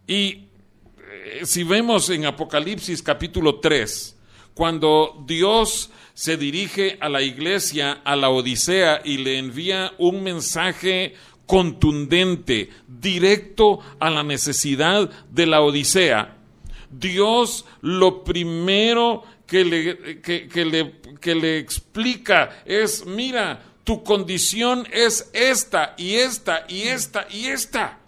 Y 0.08 0.46
eh, 0.98 1.42
si 1.44 1.64
vemos 1.64 2.10
en 2.10 2.26
Apocalipsis 2.26 3.02
capítulo 3.02 3.60
3, 3.60 4.18
cuando 4.54 5.24
Dios 5.26 5.90
se 6.14 6.38
dirige 6.38 6.98
a 7.02 7.10
la 7.10 7.22
iglesia, 7.22 8.02
a 8.04 8.16
la 8.16 8.30
Odisea, 8.30 9.02
y 9.04 9.18
le 9.18 9.40
envía 9.40 9.94
un 9.98 10.24
mensaje 10.24 11.16
contundente, 11.46 12.70
directo 12.88 13.80
a 14.00 14.10
la 14.10 14.24
necesidad 14.24 15.10
de 15.32 15.46
la 15.46 15.62
Odisea, 15.62 16.38
Dios 16.92 17.66
lo 17.82 18.24
primero 18.24 19.24
que 19.48 19.66
le, 19.66 20.22
que, 20.22 20.66
le, 20.66 20.96
que 21.20 21.36
le 21.36 21.58
explica 21.58 22.64
es, 22.66 23.06
mira, 23.06 23.73
tu 23.84 24.04
condición 24.04 24.88
es 24.92 25.30
esta 25.34 25.94
y 25.98 26.16
esta 26.16 26.66
y 26.68 26.84
esta 26.84 27.28
y 27.30 27.48
esta. 27.48 28.00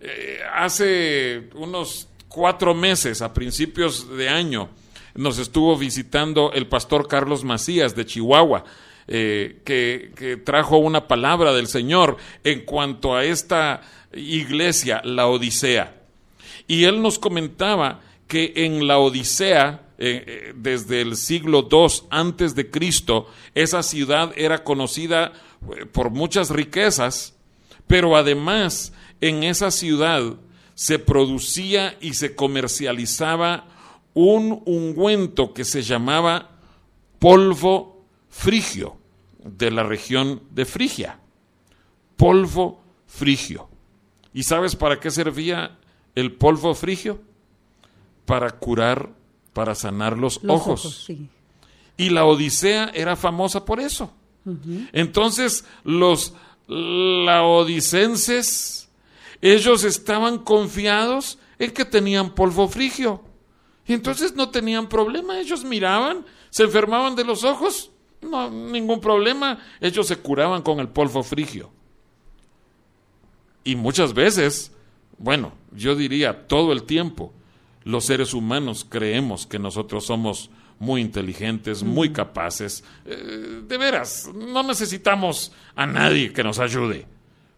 Eh, 0.00 0.40
hace 0.54 1.48
unos 1.54 2.08
cuatro 2.28 2.74
meses, 2.74 3.22
a 3.22 3.32
principios 3.32 4.08
de 4.16 4.28
año, 4.28 4.68
nos 5.14 5.38
estuvo 5.38 5.76
visitando 5.76 6.52
el 6.52 6.66
pastor 6.66 7.06
Carlos 7.06 7.44
Macías 7.44 7.94
de 7.94 8.04
Chihuahua. 8.04 8.64
Eh, 9.06 9.60
que, 9.64 10.40
trajo 10.44 10.78
una 10.78 11.06
palabra 11.06 11.52
del 11.52 11.66
Señor 11.66 12.16
en 12.42 12.64
cuanto 12.64 13.14
a 13.14 13.24
esta 13.24 13.82
iglesia, 14.14 15.02
la 15.04 15.26
Odisea. 15.26 15.94
Y 16.66 16.84
él 16.84 17.02
nos 17.02 17.18
comentaba 17.18 18.00
que 18.26 18.52
en 18.56 18.86
la 18.86 18.98
Odisea, 18.98 19.82
eh, 20.06 20.24
eh, 20.26 20.52
desde 20.54 21.00
el 21.00 21.16
siglo 21.16 21.66
II 21.70 22.06
antes 22.10 22.54
de 22.54 22.70
Cristo, 22.70 23.26
esa 23.54 23.82
ciudad 23.82 24.34
era 24.36 24.62
conocida 24.62 25.32
por 25.92 26.10
muchas 26.10 26.50
riquezas, 26.50 27.34
pero 27.86 28.14
además 28.14 28.92
en 29.22 29.44
esa 29.44 29.70
ciudad 29.70 30.34
se 30.74 30.98
producía 30.98 31.96
y 32.02 32.12
se 32.12 32.34
comercializaba 32.34 33.66
un 34.12 34.62
ungüento 34.66 35.54
que 35.54 35.64
se 35.64 35.80
llamaba 35.80 36.50
polvo 37.18 38.04
frigio 38.28 38.98
de 39.38 39.70
la 39.70 39.84
región 39.84 40.42
de 40.50 40.66
Frigia. 40.66 41.18
Polvo 42.18 42.82
frigio. 43.06 43.70
¿Y 44.34 44.42
sabes 44.42 44.76
para 44.76 45.00
qué 45.00 45.10
servía 45.10 45.78
el 46.14 46.32
polvo 46.32 46.74
frigio? 46.74 47.22
Para 48.26 48.50
curar, 48.50 49.23
para 49.54 49.74
sanar 49.74 50.18
los, 50.18 50.42
ojos. 50.46 51.10
Y 51.96 52.10
la 52.10 52.26
Odisea 52.26 52.90
era 52.92 53.16
famosa 53.16 53.64
por 53.64 53.80
eso. 53.80 54.12
Entonces, 54.92 55.64
los 55.84 56.34
laodicenses, 56.66 58.90
ellos 59.40 59.84
estaban 59.84 60.36
confiados 60.38 61.38
en 61.58 61.70
que 61.70 61.86
tenían 61.86 62.34
polvo 62.34 62.68
frigio. 62.68 63.22
Y 63.86 63.94
entonces 63.94 64.34
no 64.34 64.50
tenían 64.50 64.88
problema, 64.88 65.38
ellos 65.38 65.64
miraban, 65.64 66.26
se 66.50 66.64
enfermaban 66.64 67.14
de 67.16 67.24
los 67.24 67.44
ojos, 67.44 67.90
no, 68.22 68.50
ningún 68.50 69.00
problema, 69.00 69.58
ellos 69.80 70.06
se 70.06 70.16
curaban 70.16 70.62
con 70.62 70.80
el 70.80 70.88
polvo 70.88 71.22
frigio. 71.22 71.70
Y 73.62 73.76
muchas 73.76 74.14
veces, 74.14 74.72
bueno, 75.18 75.52
yo 75.72 75.94
diría 75.94 76.46
todo 76.46 76.72
el 76.72 76.84
tiempo, 76.84 77.34
los 77.84 78.04
seres 78.06 78.34
humanos 78.34 78.86
creemos 78.88 79.46
que 79.46 79.58
nosotros 79.58 80.06
somos 80.06 80.50
muy 80.78 81.00
inteligentes, 81.00 81.82
muy 81.82 82.12
capaces. 82.12 82.84
Eh, 83.04 83.62
de 83.66 83.78
veras, 83.78 84.30
no 84.34 84.62
necesitamos 84.62 85.52
a 85.76 85.86
nadie 85.86 86.32
que 86.32 86.42
nos 86.42 86.58
ayude. 86.58 87.06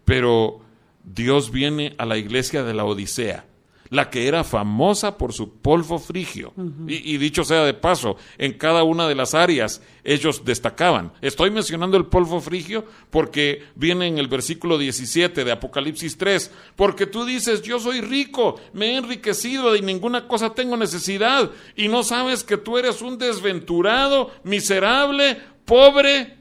Pero 0.04 0.60
Dios 1.04 1.50
viene 1.50 1.94
a 1.98 2.06
la 2.06 2.18
iglesia 2.18 2.62
de 2.62 2.74
la 2.74 2.84
Odisea 2.84 3.46
la 3.91 4.11
que 4.11 4.26
era 4.28 4.45
famosa 4.45 5.16
por 5.16 5.32
su 5.32 5.59
polvo 5.59 5.99
frigio. 5.99 6.53
y, 6.87 7.16
dicho 7.18 7.45
sea 7.45 7.64
de 7.64 7.74
paso, 7.74 8.16
en 8.39 8.55
cada 8.55 8.84
una 8.84 9.09
de 9.09 9.14
las 9.14 9.34
áreas 9.34 9.82
ellos 10.05 10.45
destacaban. 10.45 11.12
Estoy 11.20 11.51
mencionando 11.51 11.97
el 11.97 12.07
polvo 12.07 12.41
frigio 12.41 12.84
porque 13.11 13.64
viene 13.74 14.07
en 14.07 14.18
el 14.18 14.28
versículo 14.28 14.78
17 14.78 15.45
de 15.45 15.53
Apocalipsis 15.53 16.16
3, 16.16 16.51
porque 16.76 17.07
tú 17.07 17.24
dices, 17.24 17.62
yo 17.62 17.78
soy 17.80 18.01
rico, 18.01 18.61
me 18.72 18.93
he 18.93 18.97
enriquecido 18.97 19.76
y 19.76 19.82
ninguna 19.82 20.28
cosa 20.28 20.55
tengo 20.55 20.76
necesidad, 20.76 21.51
y 21.74 21.89
no 21.89 22.03
sabes 22.03 22.45
que 22.45 22.57
tú 22.57 22.78
eres 22.78 23.03
un 23.03 23.18
desventurado, 23.18 24.30
miserable, 24.45 25.39
pobre, 25.64 26.37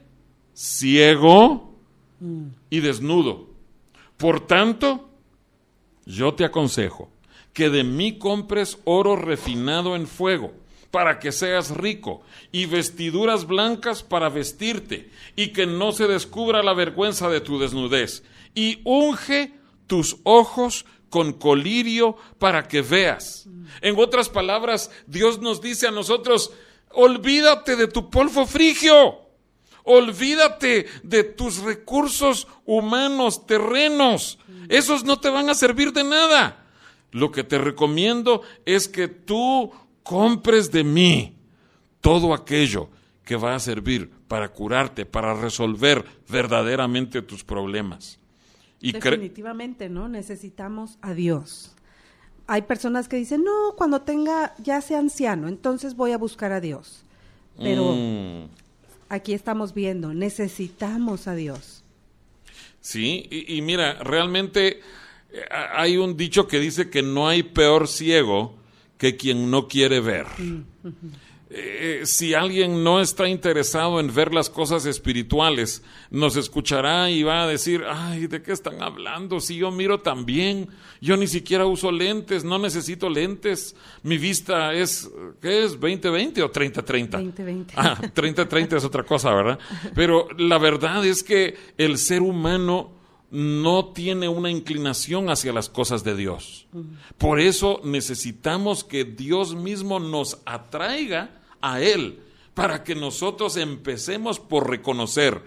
ciego 0.54 1.74
y 2.70 2.80
desnudo. 2.80 3.48
Por 4.16 4.46
tanto, 4.46 5.10
yo 6.06 6.34
te 6.34 6.44
aconsejo 6.44 7.10
que 7.56 7.70
de 7.70 7.84
mí 7.84 8.18
compres 8.18 8.76
oro 8.84 9.16
refinado 9.16 9.96
en 9.96 10.06
fuego, 10.06 10.52
para 10.90 11.18
que 11.18 11.32
seas 11.32 11.70
rico, 11.70 12.20
y 12.52 12.66
vestiduras 12.66 13.46
blancas 13.46 14.02
para 14.02 14.28
vestirte, 14.28 15.10
y 15.36 15.54
que 15.54 15.64
no 15.64 15.92
se 15.92 16.06
descubra 16.06 16.62
la 16.62 16.74
vergüenza 16.74 17.30
de 17.30 17.40
tu 17.40 17.58
desnudez, 17.58 18.24
y 18.54 18.82
unge 18.84 19.54
tus 19.86 20.18
ojos 20.24 20.84
con 21.08 21.32
colirio 21.32 22.18
para 22.38 22.68
que 22.68 22.82
veas. 22.82 23.48
En 23.80 23.98
otras 23.98 24.28
palabras, 24.28 24.90
Dios 25.06 25.40
nos 25.40 25.62
dice 25.62 25.86
a 25.86 25.92
nosotros, 25.92 26.52
olvídate 26.90 27.74
de 27.76 27.88
tu 27.88 28.10
polvo 28.10 28.44
frigio. 28.44 29.22
Olvídate 29.82 30.88
de 31.04 31.24
tus 31.24 31.62
recursos 31.62 32.48
humanos, 32.66 33.46
terrenos. 33.46 34.38
Esos 34.68 35.04
no 35.04 35.20
te 35.20 35.30
van 35.30 35.48
a 35.48 35.54
servir 35.54 35.94
de 35.94 36.04
nada. 36.04 36.65
Lo 37.16 37.32
que 37.32 37.44
te 37.44 37.56
recomiendo 37.56 38.42
es 38.66 38.88
que 38.88 39.08
tú 39.08 39.72
compres 40.02 40.70
de 40.70 40.84
mí 40.84 41.34
todo 42.02 42.34
aquello 42.34 42.90
que 43.24 43.36
va 43.36 43.54
a 43.54 43.58
servir 43.58 44.10
para 44.28 44.50
curarte, 44.50 45.06
para 45.06 45.32
resolver 45.32 46.04
verdaderamente 46.28 47.22
tus 47.22 47.42
problemas. 47.42 48.18
Y 48.82 48.92
Definitivamente, 48.92 49.88
¿no? 49.88 50.10
Necesitamos 50.10 50.98
a 51.00 51.14
Dios. 51.14 51.74
Hay 52.48 52.60
personas 52.62 53.08
que 53.08 53.16
dicen, 53.16 53.44
no, 53.44 53.72
cuando 53.78 54.02
tenga, 54.02 54.54
ya 54.58 54.82
sea 54.82 54.98
anciano, 54.98 55.48
entonces 55.48 55.96
voy 55.96 56.12
a 56.12 56.18
buscar 56.18 56.52
a 56.52 56.60
Dios. 56.60 57.02
Pero 57.56 57.94
mm. 57.94 58.50
aquí 59.08 59.32
estamos 59.32 59.72
viendo, 59.72 60.12
necesitamos 60.12 61.28
a 61.28 61.34
Dios. 61.34 61.82
Sí, 62.82 63.26
y 63.30 63.62
mira, 63.62 63.94
realmente 64.00 64.82
hay 65.50 65.96
un 65.96 66.16
dicho 66.16 66.46
que 66.46 66.60
dice 66.60 66.90
que 66.90 67.02
no 67.02 67.28
hay 67.28 67.42
peor 67.42 67.88
ciego 67.88 68.56
que 68.98 69.16
quien 69.16 69.50
no 69.50 69.68
quiere 69.68 70.00
ver. 70.00 70.26
Eh, 71.48 72.00
si 72.04 72.34
alguien 72.34 72.82
no 72.82 73.00
está 73.00 73.28
interesado 73.28 74.00
en 74.00 74.12
ver 74.12 74.34
las 74.34 74.50
cosas 74.50 74.84
espirituales, 74.84 75.82
nos 76.10 76.36
escuchará 76.36 77.08
y 77.08 77.22
va 77.22 77.44
a 77.44 77.46
decir, 77.46 77.84
ay, 77.88 78.26
¿de 78.26 78.42
qué 78.42 78.52
están 78.52 78.82
hablando? 78.82 79.38
Si 79.38 79.56
yo 79.56 79.70
miro 79.70 80.00
también, 80.00 80.68
yo 81.00 81.16
ni 81.16 81.28
siquiera 81.28 81.64
uso 81.64 81.92
lentes, 81.92 82.42
no 82.42 82.58
necesito 82.58 83.08
lentes, 83.08 83.76
mi 84.02 84.18
vista 84.18 84.74
es, 84.74 85.08
¿qué 85.40 85.64
es? 85.64 85.78
¿20-20 85.78 86.42
o 86.42 86.50
30-30? 86.50 87.10
20-20. 87.10 87.72
Ah, 87.76 87.96
30-30 88.02 88.78
es 88.78 88.84
otra 88.84 89.04
cosa, 89.04 89.32
¿verdad? 89.32 89.58
Pero 89.94 90.28
la 90.36 90.58
verdad 90.58 91.06
es 91.06 91.22
que 91.22 91.56
el 91.78 91.96
ser 91.96 92.22
humano 92.22 92.95
no 93.36 93.92
tiene 93.92 94.30
una 94.30 94.50
inclinación 94.50 95.28
hacia 95.28 95.52
las 95.52 95.68
cosas 95.68 96.02
de 96.02 96.16
Dios. 96.16 96.66
Por 97.18 97.38
eso 97.38 97.82
necesitamos 97.84 98.82
que 98.82 99.04
Dios 99.04 99.54
mismo 99.54 100.00
nos 100.00 100.40
atraiga 100.46 101.42
a 101.60 101.82
Él, 101.82 102.22
para 102.54 102.82
que 102.82 102.94
nosotros 102.94 103.58
empecemos 103.58 104.40
por 104.40 104.70
reconocer, 104.70 105.42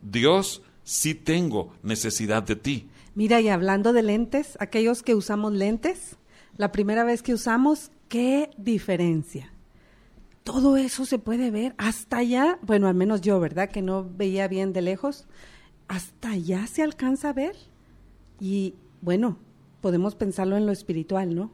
Dios, 0.00 0.62
sí 0.82 1.14
tengo 1.14 1.74
necesidad 1.82 2.42
de 2.42 2.56
ti. 2.56 2.88
Mira, 3.14 3.42
y 3.42 3.50
hablando 3.50 3.92
de 3.92 4.02
lentes, 4.02 4.56
aquellos 4.58 5.02
que 5.02 5.14
usamos 5.14 5.52
lentes, 5.52 6.16
la 6.56 6.72
primera 6.72 7.04
vez 7.04 7.20
que 7.20 7.34
usamos, 7.34 7.90
¿qué 8.08 8.48
diferencia? 8.56 9.52
Todo 10.42 10.78
eso 10.78 11.04
se 11.04 11.18
puede 11.18 11.50
ver 11.50 11.74
hasta 11.76 12.16
allá, 12.16 12.58
bueno, 12.62 12.88
al 12.88 12.94
menos 12.94 13.20
yo, 13.20 13.38
¿verdad? 13.40 13.68
Que 13.68 13.82
no 13.82 14.08
veía 14.08 14.48
bien 14.48 14.72
de 14.72 14.80
lejos 14.80 15.26
hasta 15.88 16.30
allá 16.30 16.66
se 16.66 16.82
alcanza 16.82 17.30
a 17.30 17.32
ver. 17.32 17.56
Y 18.40 18.74
bueno, 19.00 19.38
podemos 19.80 20.14
pensarlo 20.14 20.56
en 20.56 20.66
lo 20.66 20.72
espiritual, 20.72 21.34
¿no? 21.34 21.50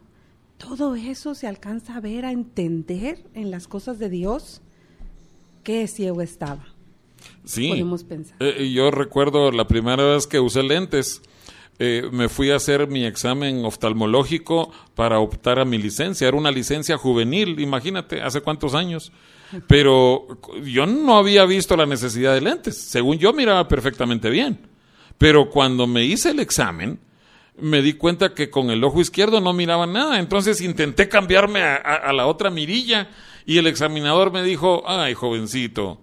Todo 0.59 0.95
eso 0.95 1.35
se 1.35 1.47
alcanza 1.47 1.97
a 1.97 2.01
ver, 2.01 2.25
a 2.25 2.33
entender 2.33 3.25
en 3.35 3.51
las 3.51 3.67
cosas 3.69 3.99
de 3.99 4.09
Dios. 4.09 4.63
Qué 5.65 5.87
ciego 5.87 6.23
estaba. 6.23 6.67
Sí. 7.45 7.69
Podemos 7.69 8.05
pensar. 8.05 8.37
Eh, 8.41 8.73
yo 8.73 8.91
recuerdo 8.91 9.51
la 9.51 9.67
primera 9.67 10.05
vez 10.05 10.27
que 10.27 10.41
usé 10.41 10.63
lentes. 10.63 11.23
Eh, 11.79 12.09
me 12.13 12.29
fui 12.29 12.51
a 12.51 12.57
hacer 12.57 12.87
mi 12.87 13.05
examen 13.05 13.65
oftalmológico 13.65 14.71
para 14.95 15.19
optar 15.19 15.59
a 15.59 15.65
mi 15.65 15.79
licencia. 15.79 16.29
Era 16.29 16.37
una 16.37 16.51
licencia 16.51 16.97
juvenil, 16.97 17.59
imagínate, 17.59 18.23
hace 18.23 18.41
cuántos 18.41 18.75
años. 18.75 19.13
Pero 19.67 20.27
yo 20.65 20.87
no 20.87 21.17
había 21.17 21.45
visto 21.45 21.77
la 21.77 21.87
necesidad 21.87 22.35
de 22.35 22.41
lentes. 22.41 22.77
Según 22.77 23.19
yo 23.19 23.33
miraba 23.33 23.69
perfectamente 23.69 24.31
bien. 24.31 24.59
Pero 25.19 25.51
cuando 25.51 25.87
me 25.87 26.05
hice 26.05 26.31
el 26.31 26.41
examen, 26.41 26.99
me 27.59 27.83
di 27.83 27.95
cuenta 27.95 28.35
que 28.35 28.51
con 28.51 28.71
el 28.71 28.83
ojo 28.83 29.01
izquierdo 29.01 29.41
no 29.41 29.53
miraba 29.53 29.87
nada. 29.87 30.19
Entonces 30.19 30.61
intenté 30.61 31.09
cambiarme 31.09 31.63
a, 31.63 32.13
la 32.13 32.27
otra 32.27 32.51
mirilla 32.51 33.09
y 33.45 33.59
el 33.59 33.67
examinador 33.67 34.33
me 34.33 34.43
dijo, 34.43 34.83
ay, 34.87 35.15
jovencito, 35.15 36.01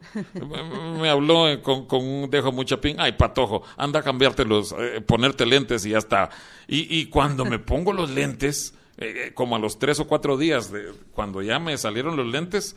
me 1.00 1.10
habló 1.10 1.62
con, 1.64 1.86
un 1.92 2.30
dejo 2.30 2.52
mucha 2.52 2.80
pin, 2.82 2.98
ay, 3.00 3.14
patojo, 3.14 3.64
anda 3.78 4.00
a 4.00 4.04
cambiarte 4.04 4.46
los, 4.46 4.74
eh, 4.78 5.02
ponerte 5.02 5.46
lentes 5.46 5.86
y 5.86 5.92
ya 5.92 5.98
está. 5.98 6.30
Y, 6.68 7.06
cuando 7.08 7.46
me 7.46 7.58
pongo 7.58 7.94
los 7.94 8.12
lentes, 8.12 8.76
eh, 8.98 9.28
eh, 9.28 9.34
como 9.34 9.56
a 9.56 9.60
los 9.60 9.80
tres 9.80 10.00
o 10.00 10.08
cuatro 10.08 10.38
días, 10.38 10.72
de, 10.72 10.94
cuando 11.14 11.42
ya 11.42 11.58
me 11.60 11.78
salieron 11.78 12.16
los 12.16 12.28
lentes, 12.28 12.76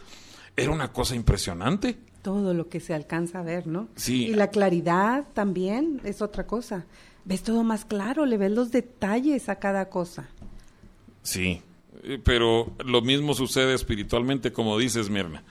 era 0.57 0.70
una 0.70 0.92
cosa 0.92 1.14
impresionante. 1.14 1.98
Todo 2.22 2.55
lo 2.55 2.68
que 2.68 2.80
se 2.80 2.94
alcanza 2.94 3.40
a 3.40 3.42
ver, 3.42 3.66
¿no? 3.66 3.88
Sí. 3.96 4.26
Y 4.26 4.34
la 4.34 4.48
claridad 4.48 5.26
también 5.34 6.00
es 6.05 6.22
otra 6.22 6.46
cosa. 6.46 6.86
Ves 7.24 7.42
todo 7.42 7.62
más 7.64 7.84
claro, 7.84 8.26
le 8.26 8.36
ves 8.36 8.53
los 8.53 8.70
detalles 8.70 9.48
a 9.48 9.57
cada 9.57 9.88
cosa. 9.88 10.28
Sí, 11.22 11.62
eh, 12.03 12.20
pero 12.22 12.72
lo 12.84 13.00
mismo 13.03 13.34
sucede 13.34 13.74
espiritualmente, 13.74 14.53
como 14.53 14.78
dices, 14.78 15.09
Mirna. 15.11 15.44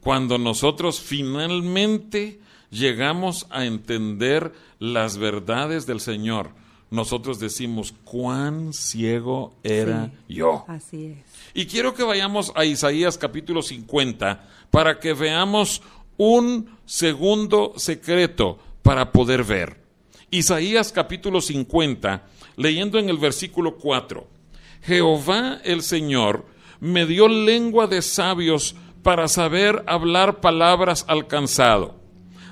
Cuando 0.00 0.38
nosotros 0.38 1.00
finalmente 1.00 2.40
llegamos 2.70 3.46
a 3.50 3.64
entender 3.64 4.52
las 4.78 5.18
verdades 5.18 5.86
del 5.86 6.00
Señor, 6.00 6.50
nosotros 6.90 7.38
decimos, 7.38 7.92
cuán 8.04 8.72
ciego 8.72 9.54
era 9.62 10.10
yo. 10.28 10.64
Así 10.68 11.06
es. 11.06 11.18
Y 11.52 11.66
quiero 11.66 11.94
que 11.94 12.02
vayamos 12.02 12.52
a 12.54 12.64
Isaías 12.64 13.18
capítulo 13.18 13.62
50 13.62 14.48
para 14.70 14.98
que 14.98 15.12
veamos 15.12 15.82
un 16.16 16.70
segundo 16.86 17.74
secreto 17.76 18.58
para 18.82 19.12
poder 19.12 19.44
ver. 19.44 19.82
Isaías 20.30 20.90
capítulo 20.92 21.40
50, 21.40 22.26
leyendo 22.56 22.98
en 22.98 23.10
el 23.10 23.18
versículo 23.18 23.76
4. 23.76 24.26
Jehová 24.82 25.60
el 25.64 25.82
Señor 25.82 26.46
me 26.80 27.04
dio 27.04 27.28
lengua 27.28 27.86
de 27.86 28.00
sabios 28.00 28.76
para 29.02 29.28
saber 29.28 29.84
hablar 29.86 30.40
palabras 30.40 31.04
alcanzado. 31.08 31.96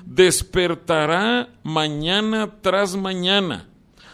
Despertará 0.05 1.49
mañana 1.63 2.61
tras 2.61 2.95
mañana 2.95 3.67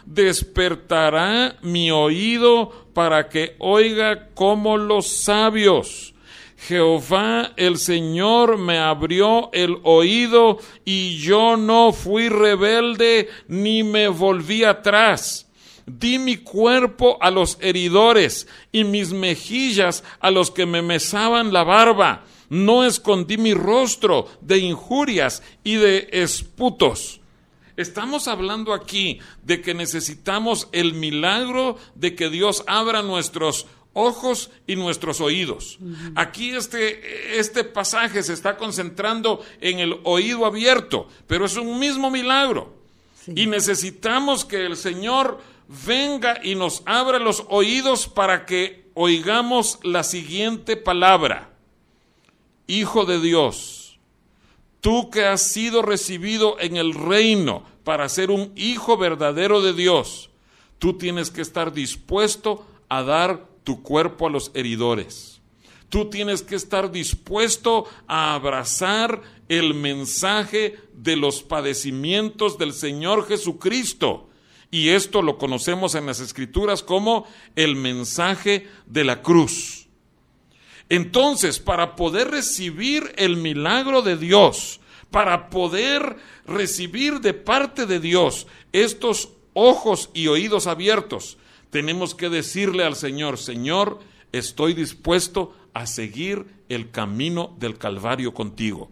despertará 0.05 1.57
mi 1.61 1.91
oído 1.91 2.71
para 2.93 3.29
que 3.29 3.55
oiga 3.59 4.29
como 4.33 4.77
los 4.77 5.07
sabios. 5.07 6.13
Jehová 6.57 7.51
el 7.57 7.77
Señor 7.77 8.57
me 8.57 8.77
abrió 8.77 9.49
el 9.51 9.77
oído 9.83 10.59
y 10.85 11.17
yo 11.17 11.57
no 11.57 11.91
fui 11.91 12.29
rebelde 12.29 13.27
ni 13.47 13.83
me 13.83 14.07
volví 14.07 14.63
atrás. 14.63 15.49
Di 15.85 16.17
mi 16.17 16.37
cuerpo 16.37 17.17
a 17.19 17.29
los 17.29 17.57
heridores 17.59 18.47
y 18.71 18.85
mis 18.85 19.11
mejillas 19.11 20.05
a 20.21 20.31
los 20.31 20.51
que 20.51 20.65
me 20.65 20.81
mesaban 20.81 21.51
la 21.51 21.65
barba. 21.65 22.23
No 22.49 22.85
escondí 22.85 23.37
mi 23.37 23.53
rostro 23.53 24.27
de 24.39 24.59
injurias 24.59 25.43
y 25.65 25.75
de 25.75 26.07
esputos. 26.11 27.19
Estamos 27.75 28.27
hablando 28.27 28.73
aquí 28.73 29.19
de 29.43 29.61
que 29.61 29.73
necesitamos 29.73 30.67
el 30.71 30.93
milagro 30.93 31.77
de 31.95 32.15
que 32.15 32.29
Dios 32.29 32.63
abra 32.67 33.01
nuestros 33.01 33.65
ojos 33.93 34.51
y 34.67 34.75
nuestros 34.75 35.21
oídos. 35.21 35.79
Aquí 36.15 36.51
este, 36.51 37.39
este 37.39 37.63
pasaje 37.63 38.23
se 38.23 38.33
está 38.33 38.57
concentrando 38.57 39.43
en 39.61 39.79
el 39.79 39.99
oído 40.03 40.45
abierto, 40.45 41.07
pero 41.27 41.45
es 41.45 41.55
un 41.55 41.79
mismo 41.79 42.11
milagro. 42.11 42.75
Y 43.27 43.47
necesitamos 43.47 44.45
que 44.45 44.65
el 44.65 44.75
Señor 44.75 45.39
venga 45.85 46.39
y 46.43 46.55
nos 46.55 46.83
abra 46.85 47.19
los 47.19 47.45
oídos 47.49 48.07
para 48.07 48.45
que 48.45 48.89
oigamos 48.93 49.79
la 49.83 50.03
siguiente 50.03 50.75
palabra. 50.75 51.51
Hijo 52.67 53.05
de 53.05 53.19
Dios, 53.19 53.82
tú 54.83 55.09
que 55.09 55.23
has 55.23 55.41
sido 55.41 55.81
recibido 55.81 56.59
en 56.59 56.75
el 56.75 56.93
reino 56.93 57.63
para 57.85 58.09
ser 58.09 58.29
un 58.29 58.51
hijo 58.57 58.97
verdadero 58.97 59.61
de 59.61 59.71
Dios, 59.71 60.29
tú 60.77 60.97
tienes 60.97 61.31
que 61.31 61.41
estar 61.41 61.71
dispuesto 61.71 62.65
a 62.89 63.01
dar 63.01 63.47
tu 63.63 63.81
cuerpo 63.81 64.27
a 64.27 64.29
los 64.29 64.51
heridores. 64.53 65.39
Tú 65.87 66.09
tienes 66.09 66.41
que 66.41 66.55
estar 66.55 66.91
dispuesto 66.91 67.85
a 68.07 68.33
abrazar 68.33 69.21
el 69.47 69.73
mensaje 69.73 70.77
de 70.93 71.15
los 71.15 71.43
padecimientos 71.43 72.57
del 72.57 72.73
Señor 72.73 73.25
Jesucristo. 73.25 74.27
Y 74.69 74.89
esto 74.89 75.21
lo 75.21 75.37
conocemos 75.37 75.95
en 75.95 76.07
las 76.07 76.19
Escrituras 76.19 76.83
como 76.83 77.25
el 77.55 77.77
mensaje 77.77 78.67
de 78.85 79.05
la 79.05 79.21
cruz. 79.21 79.82
Entonces, 80.93 81.57
para 81.57 81.95
poder 81.95 82.29
recibir 82.29 83.13
el 83.17 83.35
milagro 83.35 84.03
de 84.03 84.15
Dios, 84.15 84.79
para 85.09 85.49
poder 85.49 86.17
recibir 86.45 87.19
de 87.19 87.33
parte 87.33 87.87
de 87.87 87.99
Dios 87.99 88.45
estos 88.73 89.29
ojos 89.55 90.11
y 90.13 90.27
oídos 90.27 90.67
abiertos, 90.67 91.39
tenemos 91.71 92.13
que 92.13 92.29
decirle 92.29 92.83
al 92.83 92.95
Señor, 92.95 93.39
Señor, 93.39 94.01
estoy 94.31 94.75
dispuesto 94.75 95.55
a 95.73 95.87
seguir 95.87 96.45
el 96.69 96.91
camino 96.91 97.55
del 97.57 97.79
Calvario 97.79 98.35
contigo. 98.35 98.91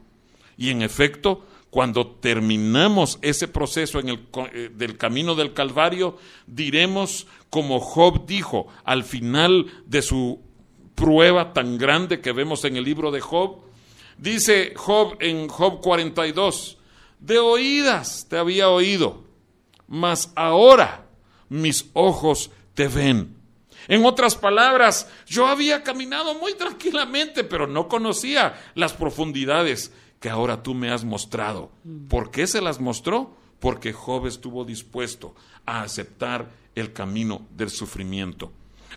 Y 0.58 0.72
en 0.72 0.82
efecto, 0.82 1.46
cuando 1.70 2.08
terminamos 2.08 3.20
ese 3.22 3.48
proceso 3.48 4.00
en 4.00 4.10
el, 4.10 4.28
eh, 4.54 4.72
del 4.74 4.98
camino 4.98 5.36
del 5.36 5.54
Calvario, 5.54 6.18
diremos 6.48 7.28
como 7.52 7.80
Job 7.80 8.26
dijo 8.26 8.66
al 8.86 9.04
final 9.04 9.68
de 9.86 10.02
su 10.02 10.40
prueba 10.96 11.54
tan 11.54 11.78
grande 11.78 12.22
que 12.22 12.32
vemos 12.32 12.66
en 12.66 12.78
el 12.78 12.84
libro 12.84 13.12
de 13.12 13.22
Job, 13.22 13.62
dice 14.18 14.74
Job 14.76 15.16
en 15.20 15.48
Job 15.48 15.82
42, 15.82 16.78
de 17.20 17.40
oídas 17.40 18.28
te 18.30 18.38
había 18.38 18.70
oído, 18.70 19.24
mas 19.88 20.32
ahora 20.36 21.06
mis 21.50 21.90
ojos 21.94 22.52
te 22.74 22.88
ven. 22.88 23.36
En 23.88 24.06
otras 24.06 24.36
palabras, 24.36 25.10
yo 25.28 25.48
había 25.48 25.84
caminado 25.84 26.36
muy 26.36 26.54
tranquilamente, 26.54 27.44
pero 27.44 27.68
no 27.68 27.88
conocía 27.88 28.54
las 28.76 28.94
profundidades 28.94 29.92
que 30.20 30.30
ahora 30.30 30.62
tú 30.62 30.74
me 30.76 30.92
has 30.92 31.04
mostrado. 31.04 31.72
¿Por 32.08 32.30
qué 32.32 32.46
se 32.46 32.62
las 32.62 32.80
mostró? 32.80 33.36
Porque 33.60 33.92
Job 33.92 34.28
estuvo 34.28 34.66
dispuesto 34.66 35.36
a 35.66 35.82
aceptar 35.82 36.52
el 36.76 36.94
camino 36.94 37.48
del 37.52 37.70
sufrimiento. 37.70 38.52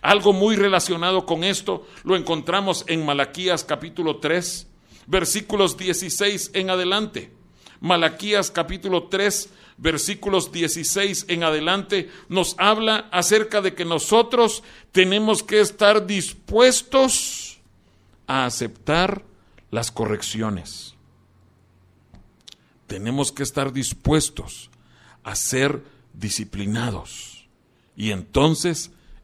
Algo 0.05 0.33
muy 0.33 0.55
relacionado 0.55 1.25
con 1.25 1.43
esto 1.43 1.87
lo 2.03 2.15
encontramos 2.15 2.85
en 2.85 3.03
Malaquías 3.03 3.63
capítulo 3.63 4.17
3, 4.17 4.67
versículos 5.07 5.77
16 5.77 6.51
en 6.53 6.69
adelante. 6.69 7.31
Malaquías 7.79 8.51
capítulo 8.51 9.07
3, 9.07 9.49
versículos 9.77 10.51
16 10.51 11.25
en 11.27 11.43
adelante, 11.43 12.11
nos 12.29 12.55
habla 12.59 13.09
acerca 13.11 13.61
de 13.61 13.73
que 13.73 13.83
nosotros 13.83 14.61
tenemos 14.91 15.41
que 15.41 15.59
estar 15.59 16.05
dispuestos 16.05 17.57
a 18.27 18.45
aceptar 18.45 19.23
las 19.71 19.89
correcciones. 19.89 20.93
Tenemos 22.85 23.31
que 23.31 23.41
estar 23.41 23.73
dispuestos 23.73 24.69
a 25.23 25.33
ser 25.35 25.81
disciplinados. 26.13 27.47
Y 27.97 28.11
entonces 28.11 28.91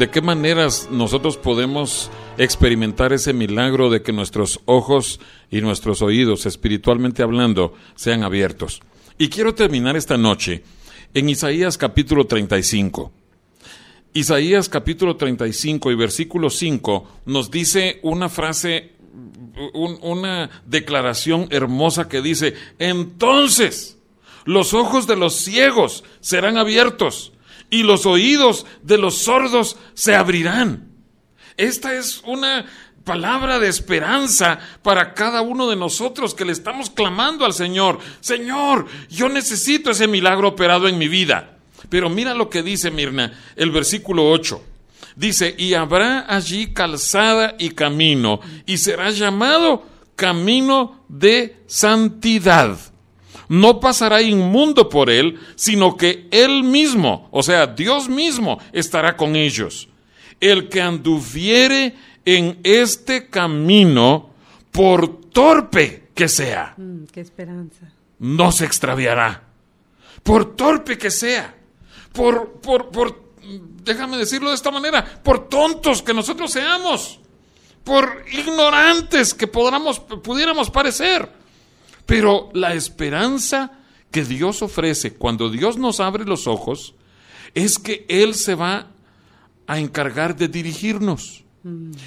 De 0.00 0.08
qué 0.08 0.22
maneras 0.22 0.88
nosotros 0.90 1.36
podemos 1.36 2.10
experimentar 2.38 3.12
ese 3.12 3.34
milagro 3.34 3.90
de 3.90 4.00
que 4.00 4.14
nuestros 4.14 4.60
ojos 4.64 5.20
y 5.50 5.60
nuestros 5.60 6.00
oídos, 6.00 6.46
espiritualmente 6.46 7.22
hablando, 7.22 7.74
sean 7.96 8.22
abiertos. 8.22 8.80
Y 9.18 9.28
quiero 9.28 9.54
terminar 9.54 9.98
esta 9.98 10.16
noche 10.16 10.64
en 11.12 11.28
Isaías 11.28 11.76
capítulo 11.76 12.24
35. 12.24 13.12
Isaías 14.14 14.70
capítulo 14.70 15.16
35 15.16 15.90
y 15.90 15.94
versículo 15.96 16.48
5 16.48 17.08
nos 17.26 17.50
dice 17.50 18.00
una 18.02 18.30
frase, 18.30 18.92
una 19.74 20.62
declaración 20.64 21.46
hermosa 21.50 22.08
que 22.08 22.22
dice, 22.22 22.54
entonces 22.78 23.98
los 24.46 24.72
ojos 24.72 25.06
de 25.06 25.16
los 25.16 25.34
ciegos 25.34 26.04
serán 26.20 26.56
abiertos 26.56 27.34
y 27.70 27.82
los 27.84 28.04
oídos 28.04 28.66
de 28.82 28.98
los 28.98 29.18
sordos 29.18 29.76
se 29.94 30.14
abrirán. 30.14 30.90
Esta 31.56 31.94
es 31.94 32.22
una 32.26 32.66
palabra 33.04 33.58
de 33.58 33.68
esperanza 33.68 34.58
para 34.82 35.14
cada 35.14 35.40
uno 35.40 35.68
de 35.68 35.76
nosotros 35.76 36.34
que 36.34 36.44
le 36.44 36.52
estamos 36.52 36.90
clamando 36.90 37.44
al 37.44 37.52
Señor. 37.52 37.98
Señor, 38.20 38.86
yo 39.08 39.28
necesito 39.28 39.90
ese 39.90 40.06
milagro 40.06 40.48
operado 40.48 40.88
en 40.88 40.98
mi 40.98 41.08
vida. 41.08 41.56
Pero 41.88 42.10
mira 42.10 42.34
lo 42.34 42.50
que 42.50 42.62
dice 42.62 42.90
Mirna, 42.90 43.32
el 43.56 43.70
versículo 43.70 44.30
8. 44.30 44.62
Dice, 45.16 45.54
y 45.56 45.74
habrá 45.74 46.26
allí 46.28 46.72
calzada 46.72 47.56
y 47.58 47.70
camino, 47.70 48.40
y 48.66 48.78
será 48.78 49.10
llamado 49.10 49.84
camino 50.14 51.04
de 51.08 51.62
santidad 51.66 52.78
no 53.50 53.80
pasará 53.80 54.22
inmundo 54.22 54.88
por 54.88 55.10
él, 55.10 55.40
sino 55.56 55.96
que 55.96 56.28
él 56.30 56.62
mismo, 56.62 57.28
o 57.32 57.42
sea, 57.42 57.66
Dios 57.66 58.08
mismo, 58.08 58.60
estará 58.72 59.16
con 59.16 59.34
ellos. 59.34 59.88
El 60.40 60.68
que 60.68 60.80
anduviere 60.80 61.96
en 62.24 62.60
este 62.62 63.28
camino, 63.28 64.30
por 64.70 65.20
torpe 65.30 66.10
que 66.14 66.28
sea, 66.28 66.74
Mm, 66.76 67.06
qué 67.12 67.20
esperanza. 67.20 67.92
no 68.20 68.52
se 68.52 68.66
extraviará. 68.66 69.42
Por 70.22 70.54
torpe 70.54 70.96
que 70.96 71.10
sea, 71.10 71.52
por, 72.12 72.60
por, 72.60 72.90
por, 72.90 73.32
déjame 73.82 74.16
decirlo 74.16 74.50
de 74.50 74.54
esta 74.54 74.70
manera, 74.70 75.04
por 75.24 75.48
tontos 75.48 76.02
que 76.02 76.14
nosotros 76.14 76.52
seamos, 76.52 77.18
por 77.82 78.24
ignorantes 78.30 79.34
que 79.34 79.48
podamos, 79.48 79.98
pudiéramos 79.98 80.70
parecer. 80.70 81.39
Pero 82.06 82.50
la 82.52 82.74
esperanza 82.74 83.72
que 84.10 84.24
Dios 84.24 84.62
ofrece 84.62 85.14
cuando 85.14 85.50
Dios 85.50 85.78
nos 85.78 86.00
abre 86.00 86.24
los 86.24 86.46
ojos 86.46 86.94
es 87.54 87.78
que 87.78 88.04
Él 88.08 88.34
se 88.34 88.54
va 88.54 88.88
a 89.66 89.78
encargar 89.78 90.36
de 90.36 90.48
dirigirnos. 90.48 91.44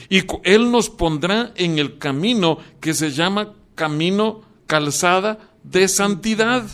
Y 0.10 0.24
Él 0.44 0.72
nos 0.72 0.90
pondrá 0.90 1.54
en 1.56 1.78
el 1.78 1.98
camino 1.98 2.58
que 2.80 2.94
se 2.94 3.12
llama 3.12 3.54
camino 3.76 4.42
calzada 4.68 5.52
de 5.64 5.88
santidad. 5.88 6.68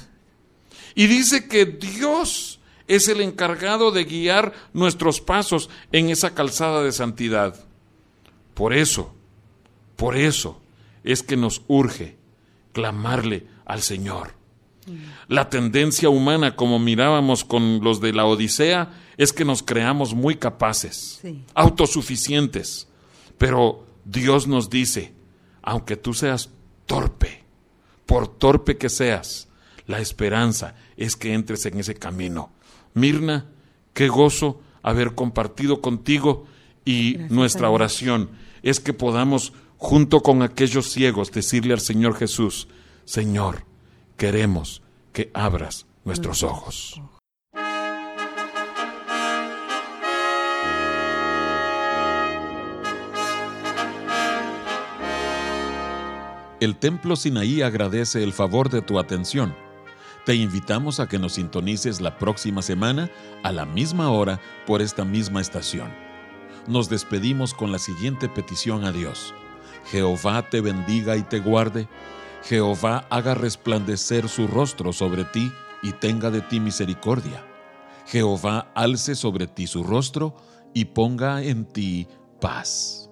Y 0.96 1.08
dice 1.08 1.48
que 1.48 1.66
Dios 1.66 2.60
es 2.88 3.08
el 3.08 3.22
encargado 3.22 3.92
de 3.92 4.06
guiar 4.06 4.54
nuestros 4.74 5.22
pasos 5.22 5.70
en 5.92 6.10
esa 6.10 6.34
calzada 6.34 6.84
de 6.84 6.92
santidad. 6.92 7.56
Por 8.54 8.74
eso, 8.74 9.14
por 9.96 10.18
eso 10.18 10.62
es 11.04 11.22
que 11.22 11.38
nos 11.38 11.62
urge 11.68 12.19
clamarle 12.72 13.48
al 13.66 13.82
Señor. 13.82 14.34
La 15.28 15.50
tendencia 15.50 16.10
humana, 16.10 16.56
como 16.56 16.80
mirábamos 16.80 17.44
con 17.44 17.84
los 17.84 18.02
de 18.02 18.12
la 18.12 18.26
Odisea, 18.26 18.92
es 19.18 19.34
que 19.34 19.46
nos 19.46 19.62
creamos 19.62 20.16
muy 20.16 20.36
capaces, 20.36 21.20
Sí. 21.22 21.44
autosuficientes. 21.54 22.88
Pero 23.38 23.86
Dios 24.06 24.48
nos 24.48 24.70
dice, 24.70 25.14
aunque 25.62 25.96
tú 25.96 26.14
seas 26.14 26.50
torpe, 26.88 27.44
por 28.06 28.28
torpe 28.28 28.78
que 28.78 28.90
seas, 28.90 29.48
la 29.86 30.00
esperanza 30.00 30.76
es 30.98 31.16
que 31.16 31.34
entres 31.34 31.66
en 31.68 31.80
ese 31.80 31.94
camino. 31.96 32.52
Mirna, 32.96 33.46
qué 33.94 34.08
gozo 34.08 34.62
haber 34.82 35.14
compartido 35.14 35.82
contigo 35.82 36.48
y 36.86 37.14
Gracias 37.14 37.32
nuestra 37.32 37.70
oración 37.70 38.30
es 38.64 38.80
que 38.80 38.94
podamos, 38.94 39.54
junto 39.80 40.20
con 40.20 40.44
aquellos 40.44 40.92
ciegos, 40.92 41.32
decirle 41.32 41.74
al 41.74 41.80
Señor 41.80 42.14
Jesús, 42.16 42.68
Señor, 43.06 43.64
queremos 44.18 44.84
que 45.14 45.32
abras 45.34 45.88
nuestros 46.04 46.44
ojos. 46.44 47.02
El 56.60 56.76
Templo 56.76 57.16
Sinaí 57.16 57.62
agradece 57.62 58.22
el 58.22 58.34
favor 58.34 58.70
de 58.70 58.82
tu 58.82 59.00
atención. 59.00 59.56
Te 60.26 60.36
invitamos 60.36 61.00
a 61.00 61.08
que 61.08 61.18
nos 61.18 61.36
sintonices 61.36 62.02
la 62.02 62.18
próxima 62.18 62.62
semana 62.62 63.10
a 63.44 63.54
la 63.54 63.66
misma 63.66 64.12
hora 64.12 64.42
por 64.68 64.82
esta 64.82 65.06
misma 65.06 65.40
estación. 65.40 65.90
Nos 66.68 66.90
despedimos 66.90 67.54
con 67.54 67.72
la 67.72 67.80
siguiente 67.80 68.28
petición 68.28 68.84
a 68.84 68.92
Dios. 68.92 69.34
Jehová 69.92 70.50
te 70.50 70.62
bendiga 70.62 71.18
y 71.18 71.24
te 71.24 71.40
guarde. 71.40 71.88
Jehová 72.44 73.06
haga 73.10 73.34
resplandecer 73.34 74.30
su 74.30 74.48
rostro 74.48 74.94
sobre 74.94 75.26
ti 75.26 75.52
y 75.82 75.92
tenga 75.94 76.30
de 76.30 76.42
ti 76.42 76.60
misericordia. 76.60 77.44
Jehová 78.06 78.72
alce 78.76 79.16
sobre 79.16 79.48
ti 79.48 79.68
su 79.68 79.84
rostro 79.84 80.36
y 80.74 80.86
ponga 80.86 81.44
en 81.44 81.66
ti 81.66 82.08
paz. 82.40 83.09